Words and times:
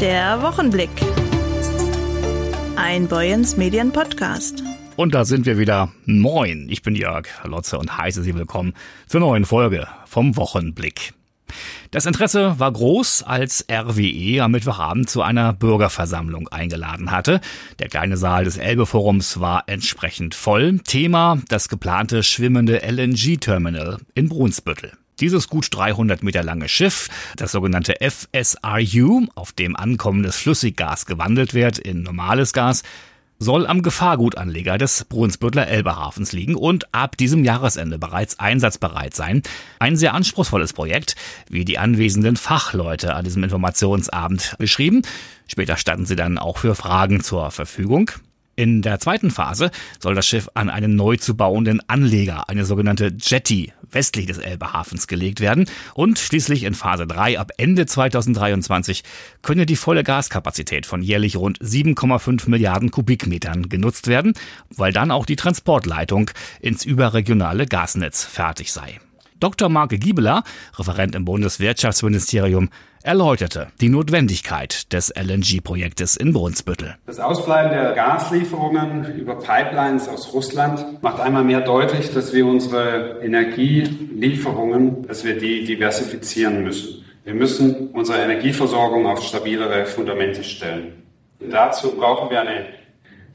Der 0.00 0.40
Wochenblick. 0.42 0.90
Ein 2.76 3.08
Boyens 3.08 3.56
Medien 3.56 3.90
Podcast. 3.90 4.62
Und 4.94 5.12
da 5.12 5.24
sind 5.24 5.44
wir 5.44 5.58
wieder. 5.58 5.90
Moin, 6.06 6.68
ich 6.70 6.82
bin 6.82 6.94
Jörg 6.94 7.26
Lotze 7.42 7.78
und 7.78 7.98
heiße 7.98 8.22
Sie 8.22 8.36
willkommen 8.36 8.74
zur 9.08 9.18
neuen 9.18 9.44
Folge 9.44 9.88
vom 10.06 10.36
Wochenblick. 10.36 11.14
Das 11.90 12.06
Interesse 12.06 12.60
war 12.60 12.70
groß, 12.70 13.24
als 13.24 13.66
RWE 13.68 14.40
am 14.40 14.52
Mittwochabend 14.52 15.10
zu 15.10 15.20
einer 15.22 15.52
Bürgerversammlung 15.52 16.46
eingeladen 16.46 17.10
hatte. 17.10 17.40
Der 17.80 17.88
kleine 17.88 18.16
Saal 18.16 18.44
des 18.44 18.56
Elbeforums 18.56 19.40
war 19.40 19.64
entsprechend 19.66 20.36
voll. 20.36 20.78
Thema 20.78 21.42
das 21.48 21.68
geplante 21.68 22.22
schwimmende 22.22 22.82
LNG-Terminal 22.88 23.98
in 24.14 24.28
Brunsbüttel. 24.28 24.92
Dieses 25.20 25.48
gut 25.48 25.68
300 25.70 26.22
Meter 26.22 26.44
lange 26.44 26.68
Schiff, 26.68 27.08
das 27.36 27.52
sogenannte 27.52 27.96
FSRU, 28.00 29.26
auf 29.34 29.52
dem 29.52 29.74
ankommendes 29.74 30.36
Flüssiggas 30.36 31.06
gewandelt 31.06 31.54
wird 31.54 31.78
in 31.78 32.04
normales 32.04 32.52
Gas, 32.52 32.84
soll 33.40 33.66
am 33.66 33.82
Gefahrgutanleger 33.82 34.78
des 34.78 35.04
Brunsbüttler 35.04 35.68
Elbehafens 35.68 36.32
liegen 36.32 36.54
und 36.54 36.92
ab 36.94 37.16
diesem 37.16 37.44
Jahresende 37.44 37.98
bereits 37.98 38.38
einsatzbereit 38.38 39.14
sein. 39.14 39.42
Ein 39.78 39.96
sehr 39.96 40.14
anspruchsvolles 40.14 40.72
Projekt, 40.72 41.16
wie 41.48 41.64
die 41.64 41.78
anwesenden 41.78 42.36
Fachleute 42.36 43.14
an 43.14 43.24
diesem 43.24 43.44
Informationsabend 43.44 44.56
beschrieben. 44.58 45.02
Später 45.46 45.76
standen 45.76 46.06
sie 46.06 46.16
dann 46.16 46.38
auch 46.38 46.58
für 46.58 46.74
Fragen 46.74 47.22
zur 47.22 47.50
Verfügung. 47.50 48.10
In 48.58 48.82
der 48.82 48.98
zweiten 48.98 49.30
Phase 49.30 49.70
soll 50.00 50.16
das 50.16 50.26
Schiff 50.26 50.48
an 50.54 50.68
einen 50.68 50.96
neu 50.96 51.16
zu 51.16 51.36
bauenden 51.36 51.80
Anleger, 51.86 52.48
eine 52.48 52.64
sogenannte 52.64 53.12
Jetty, 53.16 53.72
westlich 53.88 54.26
des 54.26 54.38
Elbehafens 54.38 55.06
gelegt 55.06 55.38
werden. 55.38 55.70
Und 55.94 56.18
schließlich 56.18 56.64
in 56.64 56.74
Phase 56.74 57.06
3 57.06 57.38
ab 57.38 57.52
Ende 57.56 57.86
2023 57.86 59.04
könne 59.42 59.64
die 59.64 59.76
volle 59.76 60.02
Gaskapazität 60.02 60.86
von 60.86 61.02
jährlich 61.02 61.36
rund 61.36 61.60
7,5 61.60 62.50
Milliarden 62.50 62.90
Kubikmetern 62.90 63.68
genutzt 63.68 64.08
werden, 64.08 64.32
weil 64.74 64.92
dann 64.92 65.12
auch 65.12 65.24
die 65.24 65.36
Transportleitung 65.36 66.32
ins 66.60 66.84
überregionale 66.84 67.64
Gasnetz 67.64 68.24
fertig 68.24 68.72
sei. 68.72 68.98
Dr. 69.38 69.68
Marke 69.68 70.00
Giebeler, 70.00 70.42
Referent 70.76 71.14
im 71.14 71.24
Bundeswirtschaftsministerium, 71.24 72.70
erläuterte 73.08 73.68
die 73.80 73.88
Notwendigkeit 73.88 74.92
des 74.92 75.10
LNG-Projektes 75.16 76.14
in 76.14 76.34
Brunsbüttel. 76.34 76.96
Das 77.06 77.18
Ausbleiben 77.18 77.70
der 77.70 77.92
Gaslieferungen 77.94 79.16
über 79.16 79.38
Pipelines 79.38 80.06
aus 80.08 80.34
Russland 80.34 81.02
macht 81.02 81.18
einmal 81.18 81.42
mehr 81.42 81.62
deutlich, 81.62 82.12
dass 82.12 82.34
wir 82.34 82.44
unsere 82.44 83.20
Energielieferungen, 83.22 85.06
dass 85.06 85.24
wir 85.24 85.38
die 85.38 85.64
diversifizieren 85.64 86.62
müssen. 86.62 87.02
Wir 87.24 87.32
müssen 87.32 87.88
unsere 87.94 88.18
Energieversorgung 88.18 89.06
auf 89.06 89.22
stabilere 89.22 89.86
Fundamente 89.86 90.44
stellen. 90.44 90.92
Dazu 91.40 91.96
brauchen 91.96 92.28
wir 92.28 92.42
eine 92.42 92.77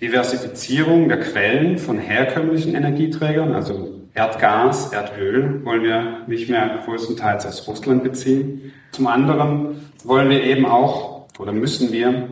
Diversifizierung 0.04 1.08
der 1.08 1.22
Quellen 1.22 1.78
von 1.78 1.98
herkömmlichen 1.98 2.76
Energieträgern, 2.76 3.54
also 3.54 4.02
Erdgas, 4.14 4.92
Erdöl 4.92 5.64
wollen 5.64 5.82
wir 5.82 6.24
nicht 6.28 6.50
mehr 6.50 6.82
größtenteils 6.84 7.46
aus 7.46 7.66
Russland 7.70 8.04
beziehen. 8.04 8.74
Zum 8.92 9.08
anderen 9.08 9.80
wollen 10.04 10.30
wir 10.30 10.44
eben 10.44 10.66
auch 10.66 11.28
oder 11.40 11.54
müssen 11.54 11.94
wir 11.94 12.28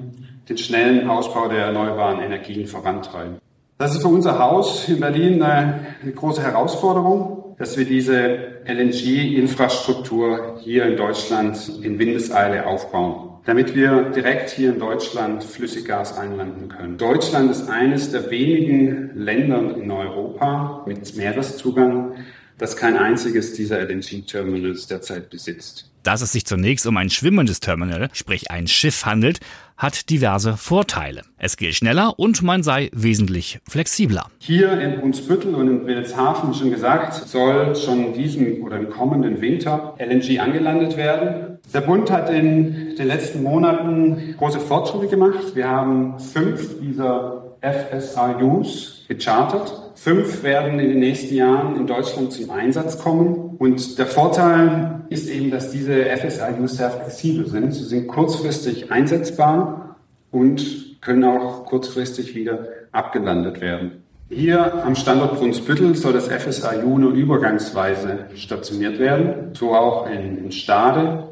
den 0.49 0.57
schnellen 0.57 1.09
Ausbau 1.09 1.47
der 1.47 1.67
erneuerbaren 1.67 2.19
Energien 2.19 2.67
vorantreiben. 2.67 3.37
Das 3.77 3.95
ist 3.95 4.01
für 4.01 4.09
unser 4.09 4.37
Haus 4.37 4.89
in 4.89 4.99
Berlin 4.99 5.41
eine, 5.41 5.85
große 6.13 6.43
Herausforderung, 6.43 7.55
dass 7.57 7.77
wir 7.77 7.85
diese 7.85 8.37
LNG-Infrastruktur 8.65 10.57
hier 10.59 10.87
in 10.87 10.97
Deutschland 10.97 11.71
in 11.81 11.97
Windeseile 11.97 12.65
aufbauen 12.67 13.30
damit 13.45 13.75
wir 13.75 14.11
direkt 14.11 14.51
hier 14.51 14.73
in 14.73 14.79
Deutschland 14.79 15.43
Flüssiggas 15.43 16.17
einlanden 16.17 16.69
können. 16.69 16.97
Deutschland 16.97 17.49
ist 17.51 17.69
eines 17.69 18.11
der 18.11 18.29
wenigen 18.29 19.11
Länder 19.15 19.75
in 19.75 19.89
Europa 19.89 20.83
mit 20.85 21.15
Meereszugang, 21.15 22.15
das 22.57 22.77
kein 22.77 22.95
einziges 22.95 23.53
dieser 23.53 23.79
LNG-Terminals 23.81 24.87
derzeit 24.87 25.29
besitzt. 25.31 25.89
Dass 26.03 26.21
es 26.21 26.31
sich 26.31 26.45
zunächst 26.45 26.85
um 26.85 26.97
ein 26.97 27.09
schwimmendes 27.09 27.59
Terminal, 27.59 28.09
sprich 28.13 28.51
ein 28.51 28.67
Schiff 28.67 29.05
handelt, 29.05 29.39
hat 29.81 30.11
diverse 30.11 30.57
Vorteile. 30.57 31.23
Es 31.39 31.57
geht 31.57 31.73
schneller 31.73 32.19
und 32.19 32.43
man 32.43 32.61
sei 32.61 32.91
wesentlich 32.93 33.59
flexibler. 33.67 34.27
Hier 34.37 34.79
in 34.79 34.99
Brunsbüttel 34.99 35.55
und 35.55 35.67
in 35.67 35.87
Wilhelmshaven, 35.87 36.53
schon 36.53 36.69
gesagt, 36.69 37.15
soll 37.15 37.75
schon 37.75 38.13
diesen 38.13 38.61
oder 38.61 38.77
im 38.77 38.91
kommenden 38.91 39.41
Winter 39.41 39.95
LNG 39.97 40.39
angelandet 40.39 40.97
werden. 40.97 41.57
Der 41.73 41.81
Bund 41.81 42.11
hat 42.11 42.29
in 42.29 42.95
den 42.95 43.07
letzten 43.07 43.41
Monaten 43.41 44.35
große 44.37 44.59
Fortschritte 44.59 45.07
gemacht. 45.07 45.55
Wir 45.55 45.67
haben 45.67 46.19
fünf 46.19 46.79
dieser 46.79 47.55
FSRUs 47.61 49.05
gechartert. 49.07 49.93
Fünf 49.95 50.43
werden 50.43 50.79
in 50.79 50.89
den 50.89 50.99
nächsten 50.99 51.33
Jahren 51.33 51.75
in 51.75 51.87
Deutschland 51.87 52.31
zum 52.33 52.51
Einsatz 52.51 52.99
kommen. 52.99 53.50
Und 53.61 53.99
der 53.99 54.07
Vorteil 54.07 55.01
ist 55.09 55.29
eben, 55.29 55.51
dass 55.51 55.69
diese 55.69 56.05
FSRUs 56.05 56.77
sehr 56.77 56.89
flexibel 56.89 57.45
sind. 57.47 57.71
Sie 57.71 57.83
sind 57.83 58.07
kurzfristig 58.07 58.91
einsetzbar 58.91 59.97
und 60.31 60.99
können 60.99 61.23
auch 61.23 61.63
kurzfristig 61.65 62.33
wieder 62.33 62.69
abgelandet 62.91 63.61
werden. 63.61 64.01
Hier 64.31 64.83
am 64.83 64.95
Standort 64.95 65.37
Brunsbüttel 65.37 65.93
soll 65.93 66.13
das 66.13 66.27
FSRU 66.27 66.97
nur 66.97 67.11
übergangsweise 67.11 68.25
stationiert 68.33 68.97
werden, 68.97 69.53
so 69.53 69.75
auch 69.75 70.09
in, 70.09 70.51
Stade, 70.51 71.27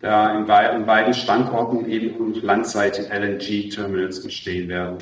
da 0.00 0.36
in, 0.36 0.84
beiden 0.84 1.14
Standorten 1.14 1.88
eben 1.88 2.34
landseitig 2.42 3.06
LNG-Terminals 3.10 4.18
entstehen 4.18 4.68
werden. 4.68 4.98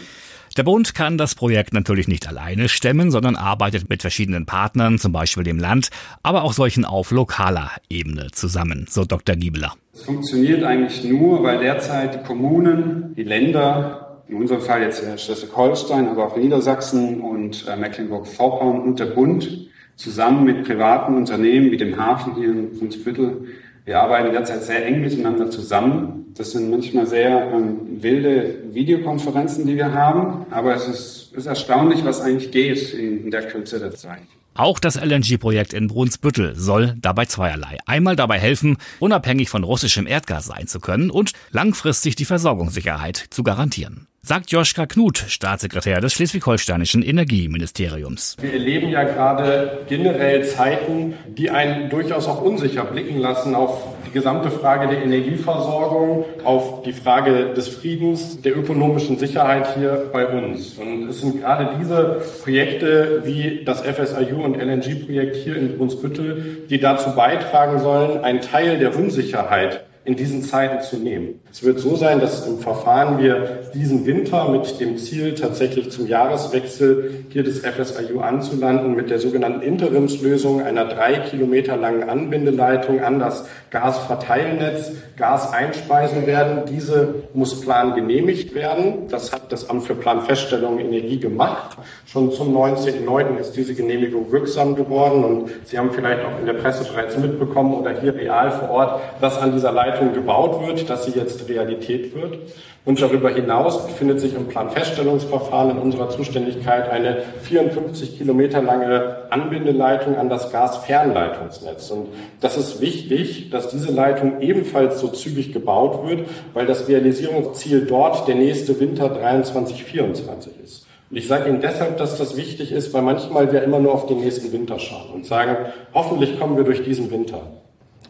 Der 0.57 0.63
Bund 0.63 0.95
kann 0.95 1.19
das 1.19 1.35
Projekt 1.35 1.73
natürlich 1.73 2.09
nicht 2.09 2.29
alleine 2.29 2.69
stemmen, 2.69 3.11
sondern 3.11 3.37
arbeitet 3.37 3.89
mit 3.89 4.03
verschiedenen 4.03 4.47
Partnern, 4.47 4.99
zum 4.99 5.13
Beispiel 5.13 5.45
dem 5.45 5.59
Land, 5.59 5.91
aber 6.23 6.43
auch 6.43 6.53
solchen 6.53 6.85
auf 6.85 7.11
lokaler 7.11 7.71
Ebene 7.89 8.29
zusammen, 8.33 8.87
so 8.89 9.05
Dr. 9.05 9.37
Giebeler. 9.37 9.75
Es 9.93 10.03
funktioniert 10.03 10.63
eigentlich 10.65 11.05
nur, 11.05 11.43
weil 11.43 11.59
derzeit 11.59 12.15
die 12.15 12.27
Kommunen, 12.27 13.15
die 13.17 13.25
Länder, 13.25 14.23
in 14.29 14.37
unserem 14.37 14.61
Fall 14.61 14.83
jetzt 14.83 15.03
Schleswig-Holstein, 15.21 16.09
aber 16.09 16.27
auch 16.27 16.37
Niedersachsen 16.37 17.21
und 17.21 17.67
äh, 17.67 17.77
Mecklenburg-Vorpommern 17.77 18.83
und 18.83 19.01
der 19.01 19.07
Bund 19.07 19.69
zusammen 19.97 20.45
mit 20.45 20.65
privaten 20.65 21.17
Unternehmen 21.17 21.71
wie 21.71 21.77
dem 21.77 21.97
Hafen 21.97 22.37
hier 22.37 22.51
in 22.51 22.79
Brunsbüttel 22.79 23.49
wir 23.88 24.03
arbeiten 24.03 24.32
derzeit 24.32 24.65
sehr 24.65 24.84
eng 24.84 25.00
miteinander 25.00 25.50
zusammen. 25.50 26.26
Das 26.37 26.50
sind 26.50 26.71
manchmal 26.71 27.06
sehr 27.06 27.50
ähm, 27.50 28.03
wilde 28.03 28.62
Videokonferenzen, 28.75 29.66
die 29.66 29.76
wir 29.76 29.94
haben, 29.94 30.44
aber 30.50 30.75
es 30.75 30.87
ist, 30.87 31.32
ist 31.32 31.47
erstaunlich, 31.47 32.04
was 32.04 32.21
eigentlich 32.21 32.50
geht 32.50 32.93
in, 32.93 33.25
in 33.25 33.31
der 33.31 33.49
Kürze 33.49 33.78
der 33.78 33.94
Zeit. 33.94 34.21
Auch 34.53 34.78
das 34.78 34.97
LNG-Projekt 34.97 35.72
in 35.72 35.87
Brunsbüttel 35.87 36.54
soll 36.54 36.97
dabei 37.00 37.25
zweierlei. 37.25 37.78
Einmal 37.87 38.15
dabei 38.15 38.38
helfen, 38.38 38.76
unabhängig 38.99 39.49
von 39.49 39.65
russischem 39.65 40.06
Erdgas 40.06 40.44
sein 40.44 40.66
zu 40.66 40.81
können 40.81 41.10
und 41.10 41.32
langfristig 41.50 42.15
die 42.15 42.26
Versorgungssicherheit 42.26 43.16
zu 43.31 43.43
garantieren 43.43 44.06
sagt 44.28 44.50
Joschka 44.50 44.84
Knut, 44.84 45.25
Staatssekretär 45.27 46.03
des 46.03 46.12
schleswig-holsteinischen 46.12 47.03
Energieministeriums. 47.03 48.37
Wir 48.39 48.53
erleben 48.53 48.91
ja 48.91 49.05
gerade 49.05 49.87
generell 49.89 50.44
Zeiten, 50.44 51.15
die 51.28 51.49
einen 51.49 51.89
durchaus 51.89 52.28
auch 52.28 52.43
unsicher 52.43 52.84
blicken 52.84 53.21
lassen 53.21 53.55
auf 53.55 53.84
die 54.06 54.11
gesamte 54.11 54.50
Frage 54.50 54.88
der 54.88 55.03
Energieversorgung, 55.03 56.27
auf 56.44 56.83
die 56.83 56.93
Frage 56.93 57.55
des 57.55 57.69
Friedens, 57.69 58.43
der 58.43 58.55
ökonomischen 58.55 59.19
Sicherheit 59.19 59.75
hier 59.78 60.11
bei 60.12 60.27
uns. 60.27 60.75
Und 60.75 61.09
es 61.09 61.22
sind 61.22 61.41
gerade 61.41 61.78
diese 61.81 62.21
Projekte 62.43 63.22
wie 63.25 63.65
das 63.65 63.81
FSIU 63.81 64.43
und 64.44 64.59
LNG-Projekt 64.59 65.37
hier 65.37 65.56
in 65.56 65.78
Brunsbüttel, 65.78 66.67
die 66.69 66.78
dazu 66.78 67.15
beitragen 67.15 67.81
sollen, 67.81 68.22
einen 68.22 68.43
Teil 68.43 68.78
der 68.78 68.94
Unsicherheit 68.94 69.88
in 70.09 70.17
diesen 70.17 70.43
Zeiten 70.43 70.81
zu 70.83 70.97
nehmen. 70.97 71.41
Es 71.53 71.62
wird 71.62 71.81
so 71.81 71.94
sein, 71.94 72.19
dass 72.19 72.47
im 72.47 72.61
Verfahren 72.61 73.19
wir 73.19 73.61
diesen 73.75 74.06
Winter 74.06 74.49
mit 74.49 74.81
dem 74.81 74.97
Ziel, 74.97 75.35
tatsächlich 75.35 75.91
zum 75.91 76.06
Jahreswechsel 76.06 77.27
hier 77.29 77.43
des 77.43 77.61
FSIU 77.61 78.21
anzulanden, 78.21 78.97
mit 78.97 79.11
der 79.11 79.19
sogenannten 79.19 79.61
Interimslösung 79.61 80.62
einer 80.62 80.87
drei 80.87 81.19
Kilometer 81.19 81.77
langen 81.77 82.09
Anbindeleitung 82.09 83.03
an 83.03 83.19
das 83.19 83.47
Gasverteilnetz 83.71 84.93
Gas 85.19 85.53
einspeisen 85.53 86.27
werden. 86.27 86.62
Diese 86.71 87.17
muss 87.35 87.61
Plan 87.61 87.94
genehmigt 87.94 88.55
werden. 88.55 89.09
Das 89.11 89.32
hat 89.32 89.53
das 89.53 89.69
Amt 89.69 89.85
für 89.85 89.94
Planfeststellung 89.94 90.79
Energie 90.79 91.19
gemacht. 91.19 91.77
Schon 92.06 92.32
zum 92.32 92.56
19.09. 92.56 93.37
ist 93.38 93.56
diese 93.56 93.75
Genehmigung 93.75 94.32
wirksam 94.32 94.75
geworden 94.75 95.25
und 95.25 95.50
Sie 95.65 95.77
haben 95.77 95.91
vielleicht 95.91 96.25
auch 96.25 96.38
in 96.38 96.47
der 96.47 96.55
Presse 96.55 96.85
bereits 96.85 97.19
mitbekommen 97.19 97.75
oder 97.75 98.00
hier 98.00 98.15
real 98.15 98.50
vor 98.53 98.71
Ort, 98.71 99.00
dass 99.21 99.37
an 99.38 99.53
dieser 99.53 99.73
Leitung 99.73 99.98
Leitung 99.99 100.15
gebaut 100.15 100.67
wird, 100.67 100.89
dass 100.89 101.05
sie 101.05 101.12
jetzt 101.12 101.49
Realität 101.49 102.15
wird. 102.15 102.39
Und 102.85 103.03
darüber 103.03 103.29
hinaus 103.29 103.87
befindet 103.87 104.21
sich 104.21 104.35
im 104.35 104.47
Planfeststellungsverfahren 104.47 105.73
in 105.73 105.79
unserer 105.79 106.09
Zuständigkeit 106.09 106.89
eine 106.89 107.19
54 107.43 108.17
Kilometer 108.17 108.62
lange 108.62 109.31
Anbindeleitung 109.31 110.17
an 110.17 110.31
das 110.31 110.50
Gasfernleitungsnetz. 110.53 111.91
Und 111.91 112.09
das 112.41 112.56
ist 112.56 112.81
wichtig, 112.81 113.50
dass 113.50 113.69
diese 113.69 113.93
Leitung 113.93 114.41
ebenfalls 114.41 115.00
so 115.00 115.09
zügig 115.09 115.53
gebaut 115.53 116.09
wird, 116.09 116.29
weil 116.55 116.65
das 116.65 116.89
Realisierungsziel 116.89 117.85
dort 117.87 118.27
der 118.27 118.37
nächste 118.37 118.79
Winter 118.81 119.11
23, 119.11 119.85
24 119.85 120.53
ist. 120.65 120.87
Ich 121.11 121.27
sage 121.27 121.49
Ihnen 121.49 121.61
deshalb, 121.61 121.97
dass 121.99 122.19
das 122.19 122.37
wichtig 122.37 122.71
ist, 122.71 122.93
weil 122.94 123.03
manchmal 123.03 123.53
wir 123.53 123.62
immer 123.62 123.79
nur 123.79 123.93
auf 123.93 124.06
den 124.06 124.21
nächsten 124.21 124.53
Winter 124.53 124.79
schauen 124.79 125.11
und 125.12 125.27
sagen, 125.27 125.56
hoffentlich 125.94 126.39
kommen 126.39 126.56
wir 126.56 126.65
durch 126.65 126.83
diesen 126.85 127.11
Winter. 127.11 127.41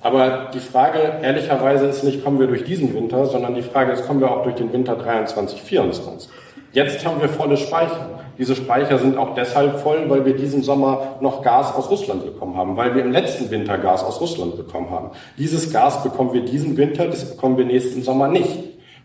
Aber 0.00 0.50
die 0.54 0.60
Frage 0.60 0.98
ehrlicherweise 1.22 1.86
ist 1.86 2.04
nicht, 2.04 2.22
kommen 2.22 2.38
wir 2.38 2.46
durch 2.46 2.64
diesen 2.64 2.94
Winter, 2.94 3.26
sondern 3.26 3.54
die 3.54 3.62
Frage 3.62 3.92
ist, 3.92 4.06
kommen 4.06 4.20
wir 4.20 4.30
auch 4.30 4.44
durch 4.44 4.54
den 4.54 4.72
Winter 4.72 4.94
23, 4.94 5.60
24. 5.60 6.30
Jetzt 6.72 7.04
haben 7.04 7.20
wir 7.20 7.28
volle 7.28 7.56
Speicher. 7.56 8.18
Diese 8.38 8.54
Speicher 8.54 8.98
sind 8.98 9.18
auch 9.18 9.34
deshalb 9.34 9.80
voll, 9.80 10.08
weil 10.08 10.24
wir 10.24 10.36
diesen 10.36 10.62
Sommer 10.62 11.16
noch 11.20 11.42
Gas 11.42 11.74
aus 11.74 11.90
Russland 11.90 12.24
bekommen 12.24 12.56
haben, 12.56 12.76
weil 12.76 12.94
wir 12.94 13.02
im 13.02 13.10
letzten 13.10 13.50
Winter 13.50 13.78
Gas 13.78 14.04
aus 14.04 14.20
Russland 14.20 14.56
bekommen 14.56 14.90
haben. 14.90 15.10
Dieses 15.36 15.72
Gas 15.72 16.04
bekommen 16.04 16.32
wir 16.32 16.44
diesen 16.44 16.76
Winter, 16.76 17.06
das 17.06 17.28
bekommen 17.28 17.58
wir 17.58 17.64
nächsten 17.64 18.02
Sommer 18.02 18.28
nicht. 18.28 18.56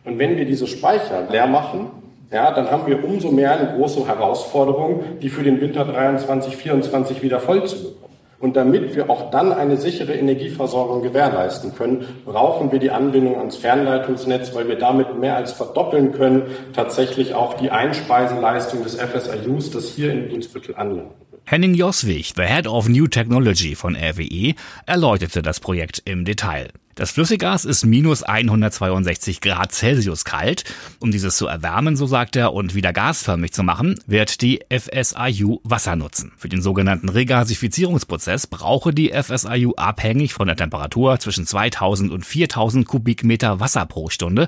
Und 0.06 0.20
wenn 0.20 0.38
wir 0.38 0.46
diese 0.46 0.68
Speicher 0.68 1.24
leer 1.32 1.48
machen, 1.48 1.90
ja, 2.32 2.52
dann 2.52 2.70
haben 2.70 2.86
wir 2.86 3.04
umso 3.04 3.32
mehr 3.32 3.58
eine 3.58 3.76
große 3.76 4.08
Herausforderung, 4.08 5.04
die 5.22 5.30
für 5.30 5.44
den 5.44 5.60
Winter 5.62 5.86
23, 5.86 6.56
24 6.56 7.24
wieder 7.24 7.40
voll 7.40 7.66
zu 7.66 7.76
bekommen. 7.78 8.03
Und 8.44 8.58
damit 8.58 8.94
wir 8.94 9.10
auch 9.10 9.32
dann 9.32 9.54
eine 9.54 9.78
sichere 9.78 10.12
Energieversorgung 10.16 11.02
gewährleisten 11.02 11.74
können, 11.76 12.06
brauchen 12.26 12.74
wir 12.74 12.80
die 12.80 12.92
Anbindung 12.92 13.38
ans 13.38 13.56
Fernleitungsnetz, 13.56 14.54
weil 14.54 14.68
wir 14.68 14.78
damit 14.78 15.18
mehr 15.18 15.38
als 15.38 15.54
verdoppeln 15.54 16.12
können, 16.12 16.48
tatsächlich 16.74 17.36
auch 17.36 17.54
die 17.54 17.72
Einspeiseleistung 17.72 18.84
des 18.84 18.96
FSIUs, 18.96 19.72
das 19.72 19.88
hier 19.88 20.12
in 20.12 20.28
Brunsbüttel 20.28 20.76
anlandet. 20.76 21.33
Henning 21.46 21.74
Joswig, 21.74 22.34
the 22.38 22.44
Head 22.44 22.68
of 22.68 22.88
New 22.88 23.08
Technology 23.08 23.76
von 23.76 23.98
RWE, 23.98 24.56
erläuterte 24.86 25.42
das 25.42 25.60
Projekt 25.60 26.02
im 26.06 26.24
Detail. 26.24 26.70
Das 26.96 27.12
Flüssiggas 27.12 27.66
ist 27.66 27.86
minus 27.86 28.24
162 28.24 29.42
Grad 29.42 29.74
Celsius 29.74 30.24
kalt. 30.24 30.64
Um 31.00 31.12
dieses 31.12 31.36
zu 31.36 31.48
erwärmen, 31.48 31.98
so 31.98 32.06
sagt 32.06 32.38
er, 32.38 32.54
und 32.54 32.76
wieder 32.76 32.94
gasförmig 32.94 33.52
zu 33.52 33.62
machen, 33.62 34.00
wird 34.08 34.42
die 34.42 34.62
FSIU 34.70 35.60
Wasser 35.64 35.98
nutzen. 35.98 36.32
Für 36.38 36.50
den 36.50 36.62
sogenannten 36.62 37.10
Regasifizierungsprozess 37.10 38.48
brauche 38.48 38.94
die 38.94 39.10
FSIU 39.12 39.74
abhängig 39.76 40.34
von 40.34 40.48
der 40.48 40.56
Temperatur 40.56 41.20
zwischen 41.20 41.46
2000 41.46 42.12
und 42.12 42.26
4000 42.26 42.88
Kubikmeter 42.88 43.60
Wasser 43.60 43.86
pro 43.86 44.10
Stunde. 44.10 44.48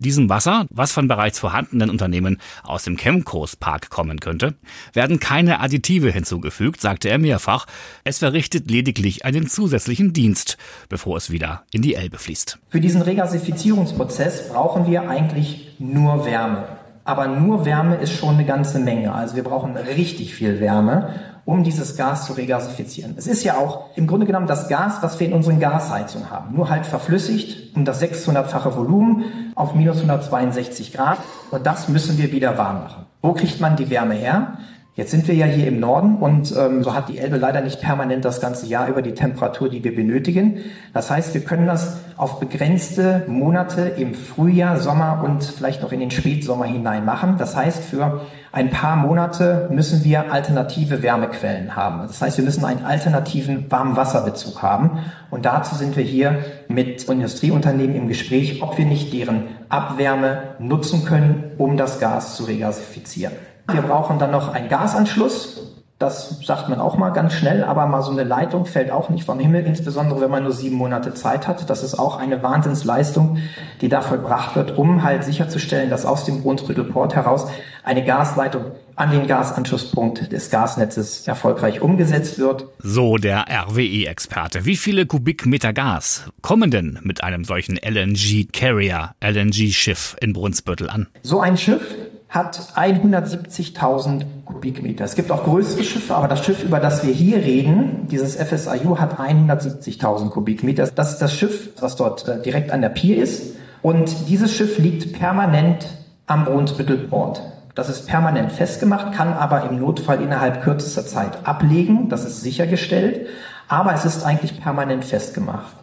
Diesem 0.00 0.30
Wasser, 0.30 0.66
was 0.70 0.92
von 0.92 1.08
bereits 1.08 1.38
vorhandenen 1.38 1.90
Unternehmen 1.90 2.38
aus 2.62 2.84
dem 2.84 2.96
Chemcoast 2.96 3.60
Park 3.60 3.90
kommen 3.90 4.18
könnte, 4.18 4.54
werden 4.94 5.20
keine 5.20 5.60
Additive 5.60 6.10
hinzugefügt, 6.10 6.80
sagte 6.80 7.10
er 7.10 7.18
mehrfach. 7.18 7.66
Es 8.02 8.20
verrichtet 8.20 8.70
lediglich 8.70 9.26
einen 9.26 9.46
zusätzlichen 9.46 10.14
Dienst, 10.14 10.56
bevor 10.88 11.18
es 11.18 11.30
wieder 11.30 11.64
in 11.70 11.82
die 11.82 11.96
Elbe 11.96 12.16
fließt. 12.16 12.58
Für 12.70 12.80
diesen 12.80 13.02
Regasifizierungsprozess 13.02 14.48
brauchen 14.48 14.86
wir 14.86 15.10
eigentlich 15.10 15.76
nur 15.78 16.24
Wärme. 16.24 16.64
Aber 17.04 17.28
nur 17.28 17.66
Wärme 17.66 17.96
ist 17.96 18.16
schon 18.16 18.36
eine 18.36 18.46
ganze 18.46 18.78
Menge. 18.78 19.12
Also 19.12 19.36
wir 19.36 19.44
brauchen 19.44 19.76
richtig 19.76 20.34
viel 20.34 20.60
Wärme 20.60 21.14
um 21.50 21.64
dieses 21.64 21.96
Gas 21.96 22.26
zu 22.26 22.34
regasifizieren. 22.34 23.14
Es 23.16 23.26
ist 23.26 23.42
ja 23.42 23.56
auch 23.56 23.96
im 23.96 24.06
Grunde 24.06 24.24
genommen 24.24 24.46
das 24.46 24.68
Gas, 24.68 24.98
was 25.00 25.18
wir 25.18 25.26
in 25.26 25.32
unseren 25.32 25.58
Gasheizungen 25.58 26.30
haben, 26.30 26.54
nur 26.54 26.70
halt 26.70 26.86
verflüssigt 26.86 27.74
um 27.74 27.84
das 27.84 28.00
600-fache 28.00 28.76
Volumen 28.76 29.24
auf 29.56 29.74
minus 29.74 29.96
162 29.96 30.92
Grad 30.92 31.18
und 31.50 31.66
das 31.66 31.88
müssen 31.88 32.18
wir 32.18 32.30
wieder 32.30 32.56
warm 32.56 32.84
machen. 32.84 33.06
Wo 33.20 33.32
kriegt 33.32 33.60
man 33.60 33.74
die 33.74 33.90
Wärme 33.90 34.14
her? 34.14 34.58
Jetzt 34.96 35.12
sind 35.12 35.28
wir 35.28 35.34
ja 35.36 35.46
hier 35.46 35.68
im 35.68 35.78
Norden 35.78 36.16
und 36.16 36.52
ähm, 36.56 36.82
so 36.82 36.94
hat 36.94 37.08
die 37.08 37.18
Elbe 37.18 37.36
leider 37.36 37.60
nicht 37.60 37.80
permanent 37.80 38.24
das 38.24 38.40
ganze 38.40 38.66
Jahr 38.66 38.88
über 38.88 39.02
die 39.02 39.14
Temperatur, 39.14 39.68
die 39.68 39.84
wir 39.84 39.94
benötigen. 39.94 40.58
Das 40.92 41.10
heißt, 41.10 41.32
wir 41.32 41.42
können 41.42 41.66
das 41.66 41.98
auf 42.16 42.40
begrenzte 42.40 43.22
Monate 43.28 43.82
im 43.82 44.14
Frühjahr, 44.14 44.78
Sommer 44.80 45.22
und 45.24 45.44
vielleicht 45.44 45.80
noch 45.82 45.92
in 45.92 46.00
den 46.00 46.10
Spätsommer 46.10 46.64
hinein 46.64 47.04
machen. 47.04 47.36
Das 47.38 47.54
heißt, 47.54 47.84
für 47.84 48.20
ein 48.50 48.70
paar 48.70 48.96
Monate 48.96 49.68
müssen 49.70 50.02
wir 50.02 50.32
alternative 50.32 51.04
Wärmequellen 51.04 51.76
haben. 51.76 52.02
Das 52.08 52.20
heißt, 52.20 52.38
wir 52.38 52.44
müssen 52.44 52.64
einen 52.64 52.84
alternativen 52.84 53.70
Warmwasserbezug 53.70 54.60
haben. 54.60 54.98
Und 55.30 55.44
dazu 55.44 55.76
sind 55.76 55.96
wir 55.96 56.02
hier 56.02 56.40
mit 56.66 57.04
Industrieunternehmen 57.04 57.94
im 57.94 58.08
Gespräch, 58.08 58.60
ob 58.60 58.76
wir 58.76 58.86
nicht 58.86 59.12
deren 59.12 59.44
Abwärme 59.68 60.56
nutzen 60.58 61.04
können, 61.04 61.52
um 61.58 61.76
das 61.76 62.00
Gas 62.00 62.34
zu 62.34 62.42
regasifizieren. 62.42 63.32
Wir 63.72 63.82
brauchen 63.82 64.18
dann 64.18 64.30
noch 64.30 64.52
einen 64.52 64.68
Gasanschluss. 64.68 65.70
Das 66.00 66.40
sagt 66.42 66.70
man 66.70 66.80
auch 66.80 66.96
mal 66.96 67.10
ganz 67.10 67.34
schnell, 67.34 67.62
aber 67.62 67.84
mal 67.86 68.00
so 68.00 68.10
eine 68.10 68.24
Leitung 68.24 68.64
fällt 68.64 68.90
auch 68.90 69.10
nicht 69.10 69.24
vom 69.24 69.38
Himmel, 69.38 69.66
insbesondere 69.66 70.22
wenn 70.22 70.30
man 70.30 70.44
nur 70.44 70.52
sieben 70.52 70.76
Monate 70.76 71.12
Zeit 71.12 71.46
hat. 71.46 71.68
Das 71.68 71.82
ist 71.82 71.98
auch 71.98 72.18
eine 72.18 72.42
Wahnsinnsleistung, 72.42 73.36
die 73.82 73.90
da 73.90 74.00
vollbracht 74.00 74.56
wird, 74.56 74.78
um 74.78 75.02
halt 75.02 75.24
sicherzustellen, 75.24 75.90
dass 75.90 76.06
aus 76.06 76.24
dem 76.24 76.40
Brunsbüttelport 76.40 77.14
heraus 77.14 77.48
eine 77.84 78.02
Gasleitung 78.02 78.72
an 78.96 79.10
den 79.10 79.26
Gasanschlusspunkt 79.26 80.32
des 80.32 80.50
Gasnetzes 80.50 81.28
erfolgreich 81.28 81.82
umgesetzt 81.82 82.38
wird. 82.38 82.66
So 82.78 83.18
der 83.18 83.44
RWE-Experte. 83.50 84.64
Wie 84.64 84.76
viele 84.76 85.04
Kubikmeter 85.04 85.74
Gas 85.74 86.30
kommen 86.40 86.70
denn 86.70 86.98
mit 87.02 87.22
einem 87.22 87.44
solchen 87.44 87.76
LNG-Carrier, 87.76 89.14
LNG-Schiff 89.22 90.16
in 90.22 90.32
Brunsbüttel 90.32 90.88
an? 90.88 91.08
So 91.22 91.40
ein 91.40 91.58
Schiff 91.58 91.82
hat 92.30 92.60
170.000 92.76 94.22
Kubikmeter. 94.44 95.04
Es 95.04 95.16
gibt 95.16 95.32
auch 95.32 95.44
größere 95.44 95.82
Schiffe, 95.82 96.14
aber 96.14 96.28
das 96.28 96.44
Schiff, 96.44 96.62
über 96.62 96.78
das 96.78 97.04
wir 97.04 97.12
hier 97.12 97.38
reden, 97.38 98.06
dieses 98.08 98.36
FSIU, 98.36 98.98
hat 98.98 99.18
170.000 99.18 100.30
Kubikmeter. 100.30 100.86
Das 100.94 101.12
ist 101.12 101.18
das 101.18 101.34
Schiff, 101.34 101.70
was 101.80 101.96
dort 101.96 102.28
äh, 102.28 102.40
direkt 102.40 102.70
an 102.70 102.82
der 102.82 102.88
Pier 102.90 103.20
ist. 103.20 103.56
Und 103.82 104.28
dieses 104.28 104.54
Schiff 104.54 104.78
liegt 104.78 105.12
permanent 105.12 105.86
am 106.26 106.44
Brunsbüttel-Port. 106.44 107.42
Das 107.74 107.88
ist 107.88 108.06
permanent 108.06 108.52
festgemacht, 108.52 109.12
kann 109.12 109.32
aber 109.32 109.68
im 109.68 109.80
Notfall 109.80 110.22
innerhalb 110.22 110.62
kürzester 110.62 111.06
Zeit 111.06 111.46
ablegen. 111.46 112.08
Das 112.08 112.24
ist 112.24 112.42
sichergestellt. 112.42 113.26
Aber 113.66 113.92
es 113.92 114.04
ist 114.04 114.24
eigentlich 114.24 114.60
permanent 114.60 115.04
festgemacht. 115.04 115.74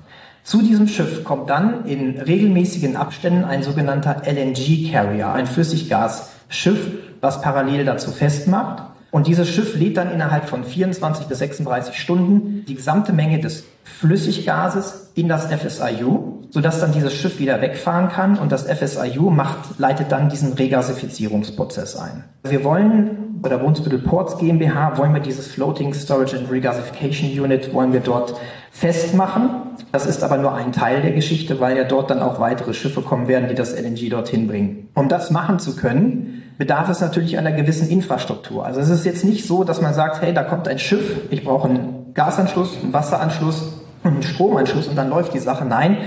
Zu 0.44 0.62
diesem 0.62 0.88
Schiff 0.88 1.26
kommt 1.26 1.50
dann 1.50 1.86
in 1.86 2.20
regelmäßigen 2.22 2.96
Abständen 2.96 3.44
ein 3.44 3.64
sogenannter 3.64 4.22
LNG-Carrier, 4.26 5.34
ein 5.34 5.46
Flüssiggas 5.46 6.30
Schiff, 6.50 6.92
was 7.22 7.42
parallel 7.42 7.86
dazu 7.86 8.12
festmacht. 8.12 8.84
Und 9.10 9.28
dieses 9.28 9.48
Schiff 9.48 9.76
lädt 9.76 9.98
dann 9.98 10.12
innerhalb 10.12 10.50
von 10.50 10.64
24 10.64 11.28
bis 11.28 11.40
36 11.40 11.98
Stunden 11.98 12.66
die 12.68 12.76
gesamte 12.76 13.14
Menge 13.14 13.40
des 13.40 13.64
Flüssiggases 13.84 15.12
in 15.16 15.30
das 15.30 15.48
FSIU, 15.48 16.44
sodass 16.50 16.82
dann 16.82 16.92
dieses 16.92 17.14
Schiff 17.14 17.40
wieder 17.40 17.62
wegfahren 17.62 18.10
kann 18.10 18.38
und 18.38 18.52
das 18.52 18.64
FSIU 18.64 19.30
macht, 19.30 19.80
leitet 19.80 20.12
dann 20.12 20.30
diesen 20.30 20.54
Regasifizierungsprozess 20.54 21.96
ein. 21.96 22.26
Wir 22.44 22.64
wollen 22.64 23.28
bei 23.42 23.50
der 23.50 23.58
Brunsbüttel 23.58 24.00
Ports 24.00 24.38
GmbH 24.40 24.98
wollen 24.98 25.14
wir 25.14 25.22
dieses 25.22 25.48
Floating 25.48 25.94
Storage 25.94 26.38
and 26.38 26.50
Regasification 26.52 27.30
Unit 27.40 27.74
wollen 27.74 27.94
wir 27.94 28.00
dort 28.00 28.34
festmachen. 28.72 29.50
Das 29.92 30.06
ist 30.06 30.24
aber 30.24 30.38
nur 30.38 30.54
ein 30.54 30.72
Teil 30.72 31.02
der 31.02 31.12
Geschichte, 31.12 31.60
weil 31.60 31.78
ja 31.78 31.84
dort 31.84 32.10
dann 32.10 32.22
auch 32.22 32.40
weitere 32.40 32.74
Schiffe 32.74 33.02
kommen 33.02 33.28
werden, 33.28 33.48
die 33.48 33.56
das 33.56 33.80
LNG 33.80 34.10
dorthin 34.10 34.48
bringen. 34.48 34.90
Um 34.96 35.08
das 35.08 35.32
machen 35.32 35.60
zu 35.60 35.76
können, 35.76 36.44
bedarf 36.58 36.90
es 36.90 37.02
natürlich 37.02 37.38
einer 37.38 37.52
gewissen 37.52 37.90
Infrastruktur. 37.90 38.66
Also 38.66 38.80
es 38.80 38.90
ist 38.90 39.06
jetzt 39.06 39.24
nicht 39.24 39.46
so, 39.46 39.64
dass 39.64 39.82
man 39.82 39.94
sagt, 39.94 40.22
hey, 40.22 40.34
da 40.34 40.44
kommt 40.44 40.68
ein 40.68 40.80
Schiff, 40.80 41.22
ich 41.30 41.44
brauche 41.44 41.70
einen 41.70 42.14
Gasanschluss, 42.14 42.78
einen 42.82 42.94
Wasseranschluss 42.94 43.82
und 44.04 44.12
einen 44.12 44.24
Stromanschluss 44.24 44.88
und 44.88 44.96
dann 44.96 45.10
läuft 45.10 45.34
die 45.34 45.40
Sache. 45.40 45.66
Nein, 45.66 45.98